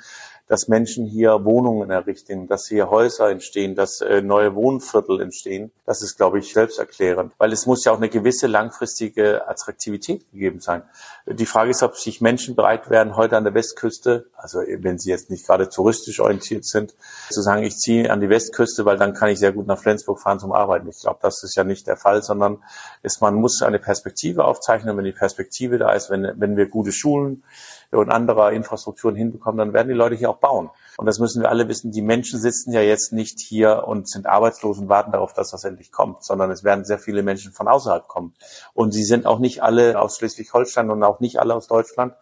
dass 0.50 0.68
Menschen 0.68 1.06
hier 1.06 1.46
Wohnungen 1.46 1.92
errichten, 1.92 2.48
dass 2.48 2.68
hier 2.68 2.90
Häuser 2.90 3.30
entstehen, 3.30 3.76
dass 3.76 4.02
äh, 4.02 4.22
neue 4.22 4.56
Wohnviertel 4.56 5.22
entstehen. 5.22 5.72
Das 5.86 6.02
ist, 6.02 6.18
glaube 6.18 6.40
ich, 6.40 6.52
selbsterklärend, 6.52 7.34
weil 7.38 7.54
es 7.54 7.68
muss 7.68 7.86
ja 7.86 7.92
auch 7.92 7.98
eine 7.98 8.10
gewisse 8.10 8.48
langfristige 8.48 9.48
Attraktivität 9.48 10.30
gegeben 10.32 10.60
sein. 10.60 10.82
Die 11.28 11.46
Frage 11.46 11.70
ist, 11.70 11.84
ob 11.84 11.96
sich 11.98 12.20
Menschen 12.20 12.56
bereit 12.56 12.90
wären, 12.90 13.16
heute 13.16 13.38
an 13.38 13.44
der 13.44 13.54
Westküste, 13.54 14.26
also 14.36 14.60
wenn 14.60 14.98
sie 14.98 15.12
jetzt 15.12 15.30
nicht 15.30 15.46
gerade 15.46 15.70
touristisch 15.70 16.20
orientiert 16.20 16.66
sind, 16.66 16.96
zu 17.30 17.42
sagen, 17.42 17.62
ich 17.62 17.78
ziehe 17.78 18.10
an 18.10 18.20
die 18.20 18.30
Westküste, 18.30 18.86
weil 18.86 18.98
dann 18.98 19.14
kann 19.14 19.30
ich 19.30 19.38
sehr 19.38 19.52
gut 19.52 19.68
nach 19.68 19.80
Flensburg 19.80 20.20
fahren 20.20 20.40
zum 20.40 20.52
Arbeiten. 20.52 20.90
Ich 20.90 21.02
glaube, 21.02 21.20
das 21.22 21.44
ist 21.44 21.56
ja 21.56 21.64
nicht 21.64 21.86
der 21.86 21.96
Fall, 21.96 22.24
sondern 22.24 22.64
es, 23.04 23.22
man 23.22 23.36
muss 23.36 23.62
eine 23.62 23.78
Perspektive 23.78 24.46
aufzeichnen. 24.46 24.98
Wenn 24.98 25.06
die 25.06 25.12
Perspektive 25.12 25.78
da 25.78 25.94
ist, 25.94 26.10
wenn, 26.10 26.34
wenn 26.38 26.58
wir 26.58 26.68
gute 26.68 26.92
Schulen, 26.92 27.44
und 27.92 28.12
anderer 28.12 28.52
Infrastrukturen 28.52 29.16
hinbekommen, 29.16 29.58
dann 29.58 29.74
werden 29.74 29.88
die 29.88 29.96
Leute 29.96 30.16
hier 30.16 30.30
auch 30.30 30.38
bauen. 30.38 30.70
Und 30.98 31.06
das 31.06 31.20
müssen 31.20 31.42
wir 31.42 31.50
alle 31.50 31.68
wissen. 31.68 31.92
Die 31.92 32.02
Menschen 32.02 32.40
sitzen 32.40 32.72
ja 32.72 32.82
jetzt 32.82 33.14
nicht 33.14 33.40
hier 33.40 33.86
und 33.88 34.08
sind 34.08 34.28
arbeitslos 34.28 34.78
und 34.78 34.90
warten 34.90 35.12
darauf, 35.12 35.34
dass 35.34 35.52
das 35.52 35.64
endlich 35.64 35.92
kommt, 35.92 36.24
sondern 36.24 36.52
es 36.52 36.64
werden 36.64 36.86
sehr 36.86 37.00
viele 37.00 37.24
Menschen 37.24 37.52
von 37.52 37.68
außerhalb 37.68 38.08
kommen. 38.08 38.34
Und 38.74 38.92
sie 38.92 39.04
sind 39.04 39.26
auch 39.26 39.40
nicht 39.40 39.64
alle 39.64 40.00
aus 40.00 40.18
Schleswig-Holstein 40.18 40.92
und 40.92 41.04
auch 41.04 41.20
nicht 41.20 41.40
alle 41.40 41.56
aus 41.56 41.68
Deutschland, 41.68 42.14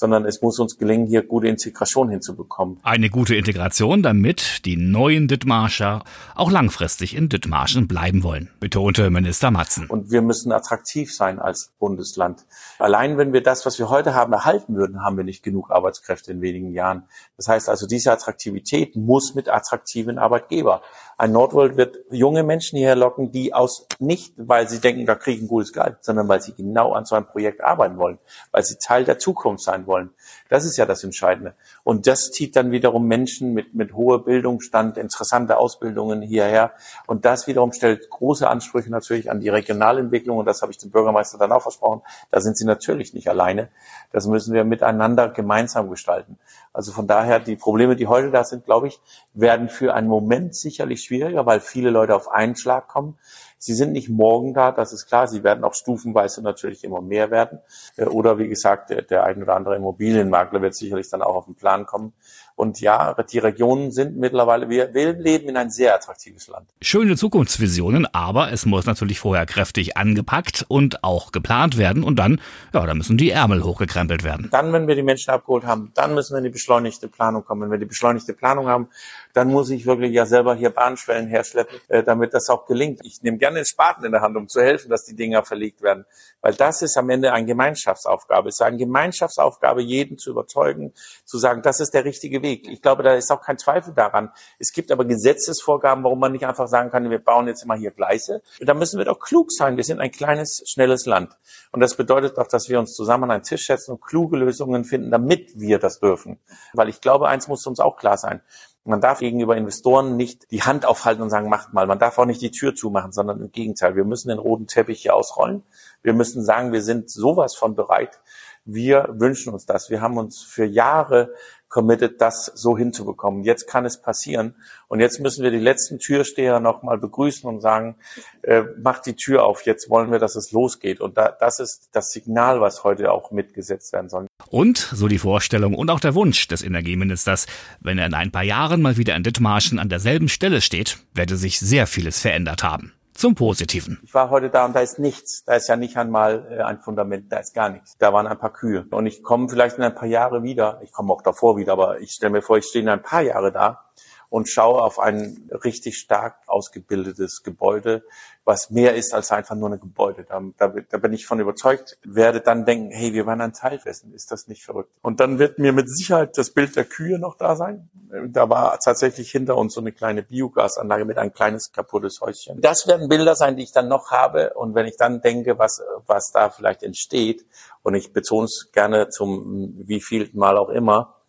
sondern 0.00 0.24
es 0.24 0.40
muss 0.40 0.58
uns 0.58 0.78
gelingen, 0.78 1.06
hier 1.06 1.22
gute 1.22 1.46
Integration 1.46 2.08
hinzubekommen. 2.08 2.78
Eine 2.82 3.10
gute 3.10 3.36
Integration, 3.36 4.02
damit 4.02 4.64
die 4.64 4.76
neuen 4.76 5.28
Dithmarscher 5.28 6.02
auch 6.34 6.50
langfristig 6.50 7.14
in 7.14 7.28
Dithmarschen 7.28 7.86
bleiben 7.86 8.22
wollen, 8.22 8.48
betonte 8.60 9.10
Minister 9.10 9.50
Matzen. 9.50 9.86
Und 9.88 10.10
wir 10.10 10.22
müssen 10.22 10.52
attraktiv 10.52 11.14
sein 11.14 11.38
als 11.38 11.72
Bundesland. 11.78 12.46
Allein 12.78 13.18
wenn 13.18 13.34
wir 13.34 13.42
das, 13.42 13.66
was 13.66 13.78
wir 13.78 13.90
heute 13.90 14.14
haben, 14.14 14.32
erhalten 14.32 14.74
würden, 14.74 15.04
haben 15.04 15.18
wir 15.18 15.24
nicht 15.24 15.42
genug 15.42 15.70
Arbeitskräfte 15.70 16.32
in 16.32 16.40
wenigen 16.40 16.72
Jahren. 16.72 17.04
Das 17.36 17.48
heißt 17.48 17.68
also, 17.68 17.86
diese 17.86 18.10
Attraktivität 18.10 18.96
muss 18.96 19.34
mit 19.34 19.50
attraktiven 19.50 20.18
Arbeitgeber. 20.18 20.80
Ein 21.20 21.32
Nordworld 21.32 21.76
wird 21.76 21.98
junge 22.10 22.42
Menschen 22.42 22.78
hierher 22.78 22.96
locken, 22.96 23.30
die 23.30 23.52
aus 23.52 23.86
nicht, 23.98 24.32
weil 24.38 24.70
sie 24.70 24.80
denken, 24.80 25.04
da 25.04 25.14
kriege 25.14 25.36
ich 25.36 25.44
ein 25.44 25.48
gutes 25.48 25.70
Gehalt, 25.70 25.98
sondern 26.00 26.26
weil 26.28 26.40
sie 26.40 26.54
genau 26.54 26.94
an 26.94 27.04
so 27.04 27.14
einem 27.14 27.26
Projekt 27.26 27.62
arbeiten 27.62 27.98
wollen, 27.98 28.18
weil 28.52 28.62
sie 28.62 28.78
Teil 28.78 29.04
der 29.04 29.18
Zukunft 29.18 29.62
sein 29.62 29.86
wollen. 29.86 30.14
Das 30.50 30.64
ist 30.64 30.76
ja 30.76 30.84
das 30.84 31.04
Entscheidende. 31.04 31.54
Und 31.84 32.08
das 32.08 32.32
zieht 32.32 32.56
dann 32.56 32.72
wiederum 32.72 33.06
Menschen 33.06 33.54
mit, 33.54 33.72
mit 33.72 33.94
hoher 33.94 34.24
Bildungsstand, 34.24 34.98
interessante 34.98 35.56
Ausbildungen 35.56 36.20
hierher. 36.22 36.72
Und 37.06 37.24
das 37.24 37.46
wiederum 37.46 37.72
stellt 37.72 38.10
große 38.10 38.48
Ansprüche 38.48 38.90
natürlich 38.90 39.30
an 39.30 39.40
die 39.40 39.48
Regionalentwicklung. 39.48 40.38
Und 40.38 40.46
das 40.46 40.60
habe 40.60 40.72
ich 40.72 40.78
dem 40.78 40.90
Bürgermeister 40.90 41.38
dann 41.38 41.52
auch 41.52 41.62
versprochen. 41.62 42.02
Da 42.32 42.40
sind 42.40 42.58
sie 42.58 42.66
natürlich 42.66 43.14
nicht 43.14 43.28
alleine. 43.28 43.68
Das 44.12 44.26
müssen 44.26 44.52
wir 44.52 44.64
miteinander 44.64 45.28
gemeinsam 45.28 45.88
gestalten. 45.88 46.36
Also 46.72 46.90
von 46.90 47.06
daher, 47.06 47.38
die 47.38 47.54
Probleme, 47.54 47.94
die 47.94 48.08
heute 48.08 48.32
da 48.32 48.42
sind, 48.42 48.64
glaube 48.64 48.88
ich, 48.88 49.00
werden 49.34 49.68
für 49.68 49.94
einen 49.94 50.08
Moment 50.08 50.56
sicherlich 50.56 51.04
schwieriger, 51.04 51.46
weil 51.46 51.60
viele 51.60 51.90
Leute 51.90 52.16
auf 52.16 52.28
einen 52.28 52.56
Schlag 52.56 52.88
kommen. 52.88 53.16
Sie 53.62 53.74
sind 53.74 53.92
nicht 53.92 54.08
morgen 54.08 54.54
da, 54.54 54.72
das 54.72 54.94
ist 54.94 55.04
klar. 55.06 55.28
Sie 55.28 55.44
werden 55.44 55.64
auch 55.64 55.74
stufenweise 55.74 56.40
natürlich 56.40 56.82
immer 56.82 57.02
mehr 57.02 57.30
werden. 57.30 57.58
Äh, 57.96 58.04
oder 58.06 58.38
wie 58.38 58.48
gesagt, 58.48 58.88
der, 58.88 59.02
der 59.02 59.24
ein 59.24 59.42
oder 59.42 59.54
andere 59.54 59.76
Immobilienmakler 59.76 60.62
wird 60.62 60.74
sicherlich 60.74 61.10
dann 61.10 61.20
auch 61.20 61.34
auf 61.34 61.44
den 61.44 61.56
Plan 61.56 61.84
kommen. 61.84 62.14
Und 62.56 62.80
ja, 62.80 63.14
die 63.22 63.38
Regionen 63.38 63.90
sind 63.90 64.18
mittlerweile, 64.18 64.68
wir, 64.68 64.92
wir 64.92 65.14
leben 65.14 65.48
in 65.48 65.56
ein 65.56 65.70
sehr 65.70 65.94
attraktives 65.94 66.46
Land. 66.48 66.68
Schöne 66.82 67.16
Zukunftsvisionen, 67.16 68.06
aber 68.12 68.52
es 68.52 68.66
muss 68.66 68.84
natürlich 68.84 69.18
vorher 69.18 69.46
kräftig 69.46 69.96
angepackt 69.96 70.66
und 70.68 71.02
auch 71.02 71.32
geplant 71.32 71.78
werden 71.78 72.02
und 72.02 72.16
dann, 72.16 72.40
ja, 72.74 72.84
da 72.84 72.94
müssen 72.94 73.16
die 73.16 73.30
Ärmel 73.30 73.64
hochgekrempelt 73.64 74.24
werden. 74.24 74.48
Dann, 74.50 74.74
wenn 74.74 74.88
wir 74.88 74.94
die 74.94 75.02
Menschen 75.02 75.30
abgeholt 75.30 75.64
haben, 75.64 75.92
dann 75.94 76.14
müssen 76.14 76.34
wir 76.34 76.38
in 76.38 76.44
die 76.44 76.50
beschleunigte 76.50 77.08
Planung 77.08 77.44
kommen. 77.44 77.62
Wenn 77.62 77.70
wir 77.70 77.78
die 77.78 77.86
beschleunigte 77.86 78.34
Planung 78.34 78.68
haben, 78.68 78.88
dann 79.34 79.48
muss 79.48 79.70
ich 79.70 79.86
wirklich 79.86 80.12
ja 80.12 80.26
selber 80.26 80.54
hier 80.54 80.70
Bahnschwellen 80.70 81.28
herschleppen, 81.28 81.80
äh, 81.88 82.02
damit 82.02 82.34
das 82.34 82.48
auch 82.48 82.66
gelingt. 82.66 83.00
Ich 83.04 83.22
nehme 83.22 83.38
gerne 83.38 83.56
den 83.56 83.64
Spaten 83.64 84.04
in 84.04 84.12
der 84.12 84.20
Hand, 84.20 84.36
um 84.36 84.48
zu 84.48 84.60
helfen, 84.60 84.90
dass 84.90 85.04
die 85.04 85.14
Dinger 85.14 85.42
verlegt 85.44 85.82
werden. 85.82 86.04
Weil 86.40 86.54
das 86.54 86.82
ist 86.82 86.96
am 86.96 87.10
Ende 87.10 87.32
eine 87.32 87.46
Gemeinschaftsaufgabe. 87.46 88.48
Es 88.48 88.56
ist 88.56 88.62
eine 88.62 88.78
Gemeinschaftsaufgabe, 88.78 89.82
jeden 89.82 90.18
zu 90.18 90.30
überzeugen, 90.30 90.92
zu 91.24 91.38
sagen, 91.38 91.62
das 91.62 91.80
ist 91.80 91.92
der 91.92 92.04
richtige 92.04 92.42
Weg. 92.42 92.68
Ich 92.68 92.82
glaube, 92.82 93.02
da 93.02 93.14
ist 93.14 93.30
auch 93.30 93.42
kein 93.42 93.58
Zweifel 93.58 93.94
daran. 93.94 94.30
Es 94.58 94.72
gibt 94.72 94.90
aber 94.90 95.04
Gesetzesvorgaben, 95.04 96.02
warum 96.04 96.18
man 96.18 96.32
nicht 96.32 96.46
einfach 96.46 96.68
sagen 96.68 96.90
kann, 96.90 97.10
wir 97.10 97.18
bauen 97.18 97.46
jetzt 97.46 97.64
immer 97.64 97.76
hier 97.76 97.90
Gleise. 97.90 98.42
Da 98.60 98.74
müssen 98.74 98.98
wir 98.98 99.04
doch 99.04 99.20
klug 99.20 99.52
sein. 99.52 99.76
Wir 99.76 99.84
sind 99.84 100.00
ein 100.00 100.10
kleines, 100.10 100.62
schnelles 100.66 101.06
Land. 101.06 101.36
Und 101.72 101.80
das 101.80 101.94
bedeutet 101.94 102.38
doch, 102.38 102.46
dass 102.46 102.68
wir 102.68 102.78
uns 102.78 102.94
zusammen 102.94 103.24
an 103.24 103.30
einen 103.30 103.42
Tisch 103.42 103.66
setzen 103.66 103.92
und 103.92 104.00
kluge 104.02 104.36
Lösungen 104.36 104.84
finden, 104.84 105.10
damit 105.10 105.52
wir 105.58 105.78
das 105.78 106.00
dürfen. 106.00 106.38
Weil 106.72 106.88
ich 106.88 107.00
glaube, 107.00 107.28
eins 107.28 107.48
muss 107.48 107.66
uns 107.66 107.80
auch 107.80 107.96
klar 107.96 108.16
sein. 108.16 108.40
Man 108.84 109.00
darf 109.00 109.18
gegenüber 109.18 109.56
Investoren 109.56 110.16
nicht 110.16 110.50
die 110.50 110.62
Hand 110.62 110.86
aufhalten 110.86 111.22
und 111.22 111.28
sagen, 111.28 111.50
macht 111.50 111.74
mal. 111.74 111.86
Man 111.86 111.98
darf 111.98 112.18
auch 112.18 112.24
nicht 112.24 112.40
die 112.40 112.50
Tür 112.50 112.74
zumachen, 112.74 113.12
sondern 113.12 113.40
im 113.40 113.52
Gegenteil. 113.52 113.94
Wir 113.94 114.04
müssen 114.04 114.28
den 114.28 114.38
roten 114.38 114.66
Teppich 114.66 115.02
hier 115.02 115.14
ausrollen. 115.14 115.62
Wir 116.02 116.14
müssen 116.14 116.42
sagen, 116.42 116.72
wir 116.72 116.82
sind 116.82 117.10
sowas 117.10 117.54
von 117.54 117.74
bereit. 117.74 118.20
Wir 118.64 119.08
wünschen 119.12 119.52
uns 119.52 119.66
das. 119.66 119.90
Wir 119.90 120.00
haben 120.00 120.18
uns 120.18 120.42
für 120.42 120.64
Jahre 120.64 121.32
committed, 121.70 122.20
das 122.20 122.46
so 122.54 122.76
hinzubekommen. 122.76 123.44
Jetzt 123.44 123.66
kann 123.66 123.86
es 123.86 124.02
passieren. 124.02 124.56
Und 124.88 125.00
jetzt 125.00 125.20
müssen 125.20 125.42
wir 125.42 125.50
die 125.50 125.58
letzten 125.58 125.98
Türsteher 125.98 126.60
nochmal 126.60 126.98
begrüßen 126.98 127.48
und 127.48 127.60
sagen, 127.60 127.96
äh, 128.42 128.64
macht 128.82 129.06
die 129.06 129.14
Tür 129.14 129.44
auf. 129.44 129.64
Jetzt 129.64 129.88
wollen 129.88 130.10
wir, 130.10 130.18
dass 130.18 130.36
es 130.36 130.50
losgeht. 130.50 131.00
Und 131.00 131.16
da, 131.16 131.30
das 131.30 131.60
ist 131.60 131.88
das 131.92 132.10
Signal, 132.10 132.60
was 132.60 132.84
heute 132.84 133.12
auch 133.12 133.30
mitgesetzt 133.30 133.92
werden 133.92 134.10
soll. 134.10 134.26
Und, 134.48 134.78
so 134.78 135.06
die 135.08 135.18
Vorstellung 135.18 135.74
und 135.74 135.90
auch 135.90 136.00
der 136.00 136.14
Wunsch 136.14 136.48
des 136.48 136.62
Energieministers, 136.62 137.46
wenn 137.80 137.98
er 137.98 138.06
in 138.06 138.14
ein 138.14 138.32
paar 138.32 138.42
Jahren 138.42 138.82
mal 138.82 138.96
wieder 138.96 139.14
in 139.14 139.22
Dithmarschen 139.22 139.78
an 139.78 139.88
derselben 139.88 140.28
Stelle 140.28 140.60
steht, 140.60 140.98
werde 141.14 141.36
sich 141.36 141.60
sehr 141.60 141.86
vieles 141.86 142.20
verändert 142.20 142.64
haben 142.64 142.92
zum 143.20 143.34
Positiven. 143.34 144.00
Ich 144.02 144.14
war 144.14 144.30
heute 144.30 144.48
da 144.48 144.64
und 144.64 144.74
da 144.74 144.80
ist 144.80 144.98
nichts. 144.98 145.44
Da 145.44 145.54
ist 145.54 145.68
ja 145.68 145.76
nicht 145.76 145.98
einmal 145.98 146.46
äh, 146.50 146.62
ein 146.62 146.80
Fundament, 146.80 147.30
da 147.30 147.36
ist 147.36 147.54
gar 147.54 147.68
nichts. 147.68 147.98
Da 147.98 148.14
waren 148.14 148.26
ein 148.26 148.38
paar 148.38 148.52
Kühe. 148.52 148.86
Und 148.90 149.04
ich 149.04 149.22
komme 149.22 149.48
vielleicht 149.48 149.76
in 149.76 149.84
ein 149.84 149.94
paar 149.94 150.08
Jahre 150.08 150.42
wieder. 150.42 150.80
Ich 150.82 150.90
komme 150.90 151.12
auch 151.12 151.20
davor 151.20 151.58
wieder, 151.58 151.74
aber 151.74 152.00
ich 152.00 152.12
stelle 152.12 152.32
mir 152.32 152.42
vor, 152.42 152.56
ich 152.56 152.64
stehe 152.64 152.82
in 152.82 152.88
ein 152.88 153.02
paar 153.02 153.20
Jahre 153.20 153.52
da 153.52 153.84
und 154.30 154.48
schaue 154.48 154.80
auf 154.80 154.98
ein 154.98 155.50
richtig 155.64 155.98
stark 155.98 156.36
ausgebildetes 156.46 157.42
Gebäude, 157.42 158.04
was 158.44 158.70
mehr 158.70 158.94
ist 158.94 159.12
als 159.12 159.30
einfach 159.32 159.54
nur 159.54 159.70
ein 159.70 159.80
Gebäude. 159.80 160.24
Da, 160.24 160.40
da, 160.56 160.68
da 160.68 160.98
bin 160.98 161.12
ich 161.12 161.26
von 161.26 161.40
überzeugt, 161.40 161.98
werde 162.02 162.40
dann 162.40 162.64
denken, 162.64 162.90
hey, 162.90 163.12
wir 163.12 163.26
waren 163.26 163.40
ein 163.40 163.52
Teil 163.52 163.78
dessen, 163.84 164.14
ist 164.14 164.30
das 164.30 164.48
nicht 164.48 164.64
verrückt? 164.64 164.90
Und 165.02 165.20
dann 165.20 165.38
wird 165.38 165.58
mir 165.58 165.72
mit 165.72 165.90
Sicherheit 165.90 166.38
das 166.38 166.52
Bild 166.52 166.76
der 166.76 166.84
Kühe 166.84 167.18
noch 167.18 167.36
da 167.36 167.56
sein. 167.56 167.90
Da 168.28 168.48
war 168.48 168.78
tatsächlich 168.78 169.30
hinter 169.30 169.56
uns 169.56 169.74
so 169.74 169.80
eine 169.80 169.92
kleine 169.92 170.22
Biogasanlage 170.22 171.04
mit 171.04 171.18
ein 171.18 171.32
kleines 171.32 171.72
kaputtes 171.72 172.20
Häuschen. 172.20 172.60
Das 172.60 172.86
werden 172.86 173.08
Bilder 173.08 173.34
sein, 173.34 173.56
die 173.56 173.64
ich 173.64 173.72
dann 173.72 173.88
noch 173.88 174.10
habe. 174.10 174.54
Und 174.54 174.74
wenn 174.74 174.86
ich 174.86 174.96
dann 174.96 175.20
denke, 175.20 175.58
was, 175.58 175.82
was 176.06 176.30
da 176.32 176.50
vielleicht 176.50 176.82
entsteht, 176.82 177.44
und 177.82 177.94
ich 177.94 178.12
betone 178.12 178.44
es 178.44 178.70
gerne 178.72 179.08
zum 179.08 179.74
wievielten 179.86 180.38
Mal 180.38 180.58
auch 180.58 180.68
immer, 180.68 181.19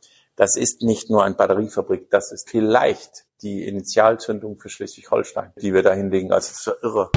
das 0.41 0.55
ist 0.55 0.81
nicht 0.81 1.11
nur 1.11 1.23
eine 1.23 1.35
Batteriefabrik, 1.35 2.09
das 2.09 2.31
ist 2.31 2.49
vielleicht 2.49 3.25
die 3.43 3.63
Initialzündung 3.63 4.57
für 4.59 4.69
Schleswig-Holstein, 4.69 5.51
die 5.61 5.71
wir 5.71 5.83
da 5.83 5.93
hinlegen. 5.93 6.31
Also 6.31 6.49
das 6.49 6.65
ist 6.65 6.73
irre. 6.81 7.11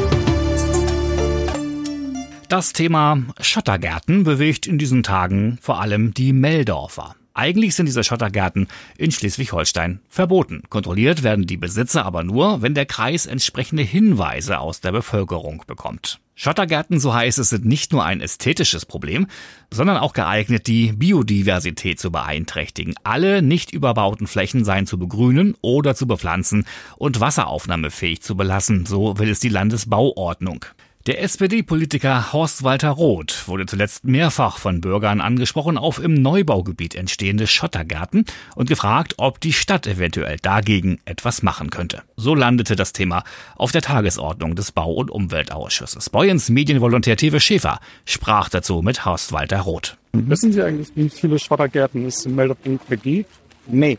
Das 2.51 2.75
Thema 2.75 3.23
Schottergärten 3.41 4.25
bewegt 4.25 4.67
in 4.67 4.77
diesen 4.77 5.03
Tagen 5.03 5.59
vor 5.63 5.81
allem 5.81 6.13
die 6.13 6.35
Meldorfer. 6.35 7.15
Eigentlich 7.37 7.75
sind 7.75 7.87
diese 7.87 8.05
Schottergärten 8.05 8.69
in 8.97 9.11
Schleswig-Holstein 9.11 9.99
verboten. 10.09 10.63
Kontrolliert 10.71 11.25
werden 11.25 11.47
die 11.47 11.57
Besitzer 11.57 12.07
aber 12.07 12.23
nur, 12.23 12.63
wenn 12.63 12.75
der 12.75 12.87
Kreis 12.87 13.27
entsprechende 13.27 13.83
Hinweise 13.83 14.61
aus 14.61 14.81
der 14.81 14.93
Bevölkerung 14.93 15.65
bekommt. 15.67 16.21
Schottergärten, 16.37 17.01
so 17.01 17.13
heißt 17.13 17.41
es, 17.41 17.51
sind 17.51 17.65
nicht 17.65 17.93
nur 17.93 18.05
ein 18.05 18.21
ästhetisches 18.21 18.87
Problem, 18.87 19.27
sondern 19.73 19.97
auch 19.97 20.13
geeignet, 20.13 20.69
die 20.69 20.93
Biodiversität 20.93 21.99
zu 21.99 22.13
beeinträchtigen. 22.13 22.95
Alle 23.03 23.43
nicht 23.43 23.73
überbauten 23.73 24.29
Flächen 24.29 24.65
seien 24.65 24.87
zu 24.87 24.97
begrünen 24.97 25.57
oder 25.61 25.97
zu 25.97 26.07
bepflanzen 26.07 26.67
und 26.97 27.19
wasseraufnahmefähig 27.19 28.23
zu 28.23 28.37
belassen, 28.37 28.87
so 28.87 29.19
will 29.19 29.29
es 29.29 29.41
die 29.41 29.49
Landesbauordnung. 29.49 30.65
Der 31.07 31.21
SPD-Politiker 31.21 32.33
Horst 32.33 32.63
Walter 32.63 32.89
Roth 32.89 33.47
wurde 33.47 33.67
zuletzt 33.67 34.05
mehrfach 34.05 34.57
von 34.57 34.81
Bürgern 34.81 35.21
angesprochen 35.21 35.77
auf 35.77 36.03
im 36.03 36.15
Neubaugebiet 36.15 36.95
entstehende 36.95 37.47
Schottergärten 37.47 38.25
und 38.57 38.71
gefragt, 38.71 39.13
ob 39.19 39.39
die 39.39 39.53
Stadt 39.53 39.87
eventuell 39.87 40.39
dagegen 40.41 41.01
etwas 41.05 41.43
machen 41.43 41.69
könnte. 41.69 42.05
So 42.17 42.35
landete 42.35 42.75
das 42.75 42.95
Thema 42.95 43.23
auf 43.55 43.71
der 43.71 43.83
Tagesordnung 43.83 44.57
des 44.57 44.73
Bau- 44.73 44.95
und 44.95 45.11
Umweltausschusses. 45.11 46.09
Boyens 46.09 46.49
Medienvolontär 46.49 47.19
Tewe 47.19 47.39
Schäfer 47.39 47.81
sprach 48.07 48.49
dazu 48.49 48.81
mit 48.81 49.05
Horst 49.05 49.31
Walter 49.31 49.61
Roth. 49.61 49.99
Wissen 50.13 50.55
Sie 50.55 50.63
eigentlich, 50.63 50.89
wie 50.95 51.11
viele 51.11 51.39
Schottergärten 51.39 52.07
es 52.07 52.25
im 52.25 52.35
Meldepunkt 52.35 52.85
gibt? 53.03 53.29
Nee, 53.67 53.99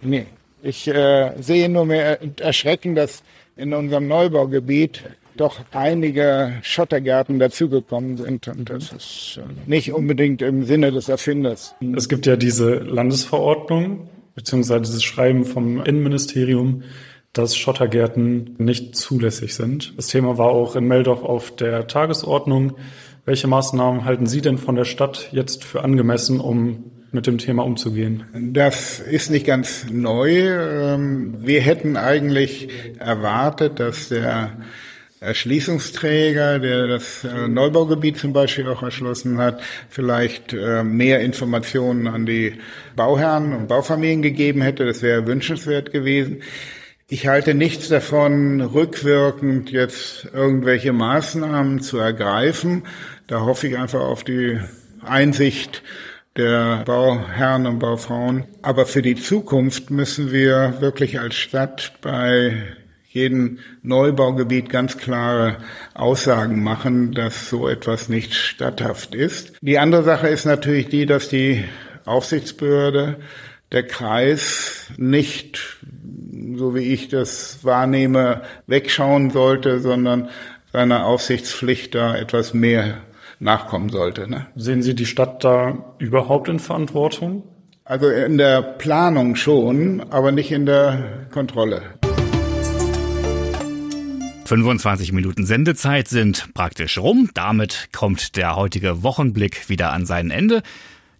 nee. 0.00 0.26
Ich 0.62 0.86
äh, 0.86 1.32
sehe 1.42 1.68
nur 1.68 1.86
mehr 1.86 2.20
erschrecken, 2.38 2.94
dass 2.94 3.24
in 3.56 3.74
unserem 3.74 4.06
Neubaugebiet 4.06 5.02
doch 5.36 5.60
einige 5.72 6.58
Schottergärten 6.62 7.38
dazugekommen 7.38 8.16
sind. 8.16 8.48
Und 8.48 8.70
das 8.70 8.92
ist 8.92 9.40
nicht 9.66 9.92
unbedingt 9.92 10.42
im 10.42 10.64
Sinne 10.64 10.92
des 10.92 11.08
Erfinders. 11.08 11.74
Es 11.96 12.08
gibt 12.08 12.26
ja 12.26 12.36
diese 12.36 12.76
Landesverordnung, 12.76 14.08
beziehungsweise 14.34 14.82
dieses 14.82 15.04
Schreiben 15.04 15.44
vom 15.44 15.82
Innenministerium, 15.84 16.82
dass 17.32 17.56
Schottergärten 17.56 18.54
nicht 18.58 18.96
zulässig 18.96 19.54
sind. 19.54 19.94
Das 19.96 20.06
Thema 20.06 20.38
war 20.38 20.48
auch 20.48 20.74
in 20.74 20.88
Meldorf 20.88 21.22
auf 21.22 21.54
der 21.54 21.86
Tagesordnung. 21.86 22.76
Welche 23.24 23.46
Maßnahmen 23.46 24.04
halten 24.04 24.26
Sie 24.26 24.40
denn 24.40 24.56
von 24.56 24.76
der 24.76 24.84
Stadt 24.84 25.28
jetzt 25.32 25.64
für 25.64 25.82
angemessen, 25.82 26.40
um 26.40 26.92
mit 27.12 27.26
dem 27.26 27.38
Thema 27.38 27.64
umzugehen? 27.64 28.24
Das 28.52 29.00
ist 29.00 29.30
nicht 29.30 29.46
ganz 29.46 29.86
neu. 29.90 30.46
Ähm, 30.48 31.38
wir 31.40 31.60
hätten 31.60 31.96
eigentlich 31.96 32.68
erwartet, 32.98 33.80
dass 33.80 34.08
der 34.08 34.52
Erschließungsträger, 35.20 36.58
der 36.58 36.86
das 36.86 37.24
äh, 37.24 37.48
Neubaugebiet 37.48 38.18
zum 38.18 38.32
Beispiel 38.32 38.68
auch 38.68 38.82
erschlossen 38.82 39.38
hat, 39.38 39.62
vielleicht 39.88 40.52
äh, 40.52 40.84
mehr 40.84 41.20
Informationen 41.20 42.06
an 42.06 42.26
die 42.26 42.54
Bauherren 42.96 43.54
und 43.54 43.68
Baufamilien 43.68 44.22
gegeben 44.22 44.60
hätte. 44.60 44.84
Das 44.84 45.02
wäre 45.02 45.26
wünschenswert 45.26 45.92
gewesen. 45.92 46.42
Ich 47.08 47.28
halte 47.28 47.54
nichts 47.54 47.88
davon, 47.88 48.60
rückwirkend 48.60 49.70
jetzt 49.70 50.28
irgendwelche 50.34 50.92
Maßnahmen 50.92 51.80
zu 51.80 51.98
ergreifen. 51.98 52.82
Da 53.26 53.40
hoffe 53.40 53.68
ich 53.68 53.78
einfach 53.78 54.00
auf 54.00 54.24
die 54.24 54.58
Einsicht 55.02 55.82
der 56.36 56.82
Bauherren 56.84 57.66
und 57.66 57.78
Baufrauen. 57.78 58.44
Aber 58.60 58.86
für 58.86 59.02
die 59.02 59.14
Zukunft 59.14 59.90
müssen 59.90 60.32
wir 60.32 60.80
wirklich 60.80 61.20
als 61.20 61.36
Stadt 61.36 61.92
bei 62.02 62.76
jedem 63.16 63.58
Neubaugebiet 63.82 64.68
ganz 64.68 64.98
klare 64.98 65.56
Aussagen 65.94 66.62
machen, 66.62 67.12
dass 67.12 67.50
so 67.50 67.66
etwas 67.68 68.08
nicht 68.08 68.34
statthaft 68.34 69.14
ist. 69.14 69.54
Die 69.60 69.78
andere 69.78 70.04
Sache 70.04 70.28
ist 70.28 70.44
natürlich 70.44 70.88
die, 70.88 71.06
dass 71.06 71.28
die 71.28 71.64
Aufsichtsbehörde, 72.04 73.16
der 73.72 73.84
Kreis 73.84 74.92
nicht, 74.96 75.78
so 76.54 76.74
wie 76.76 76.92
ich 76.92 77.08
das 77.08 77.64
wahrnehme, 77.64 78.42
wegschauen 78.68 79.30
sollte, 79.30 79.80
sondern 79.80 80.28
seiner 80.72 81.06
Aufsichtspflicht 81.06 81.94
da 81.94 82.14
etwas 82.16 82.54
mehr 82.54 82.98
nachkommen 83.40 83.88
sollte. 83.88 84.30
Ne? 84.30 84.46
Sehen 84.54 84.82
Sie 84.82 84.94
die 84.94 85.06
Stadt 85.06 85.42
da 85.42 85.94
überhaupt 85.98 86.48
in 86.48 86.60
Verantwortung? 86.60 87.42
Also 87.84 88.08
in 88.08 88.38
der 88.38 88.62
Planung 88.62 89.36
schon, 89.36 90.06
aber 90.10 90.32
nicht 90.32 90.52
in 90.52 90.66
der 90.66 91.28
Kontrolle. 91.32 91.82
25 94.46 95.12
Minuten 95.12 95.44
Sendezeit 95.44 96.08
sind 96.08 96.54
praktisch 96.54 96.98
rum. 96.98 97.30
Damit 97.34 97.88
kommt 97.92 98.36
der 98.36 98.54
heutige 98.54 99.02
Wochenblick 99.02 99.68
wieder 99.68 99.92
an 99.92 100.06
sein 100.06 100.30
Ende. 100.30 100.62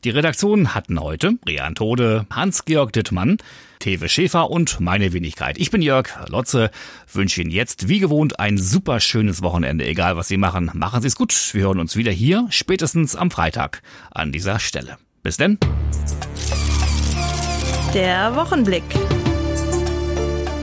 Die 0.05 0.11
Redaktion 0.11 0.75
hatten 0.75 1.01
heute 1.01 1.33
Rian 1.47 1.75
Tode, 1.75 2.27
Hans-Georg 2.31 2.93
Dittmann, 2.93 3.39
Tewe 3.81 4.09
Schäfer 4.09 4.51
und 4.51 4.79
meine 4.79 5.12
Wenigkeit. 5.12 5.59
Ich 5.59 5.73
bin 5.73 5.83
Jörg 5.83 6.09
Lotze, 6.29 6.71
wünsche 7.12 7.41
Ihnen 7.41 7.51
jetzt 7.51 7.89
wie 7.89 7.99
gewohnt 7.99 8.39
ein 8.39 8.59
super 8.59 9.01
schönes 9.01 9.43
Wochenende, 9.43 9.85
egal 9.85 10.17
was 10.17 10.29
Sie 10.29 10.37
machen. 10.37 10.71
Machen 10.75 11.03
Sie 11.03 11.09
es 11.09 11.17
gut. 11.17 11.35
Wir 11.53 11.65
hören 11.65 11.81
uns 11.81 11.97
wieder 11.97 12.12
hier, 12.12 12.47
spätestens 12.51 13.17
am 13.17 13.33
Freitag 13.33 13.83
an 14.12 14.31
dieser 14.31 14.61
Stelle. 14.61 14.99
Bis 15.23 15.37
denn. 15.37 15.59
Der 17.93 18.37
Wochenblick. 18.37 18.85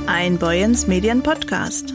Ein 0.06 0.38
Boyens 0.38 0.88
Medien 0.88 1.21
Podcast. 1.23 1.93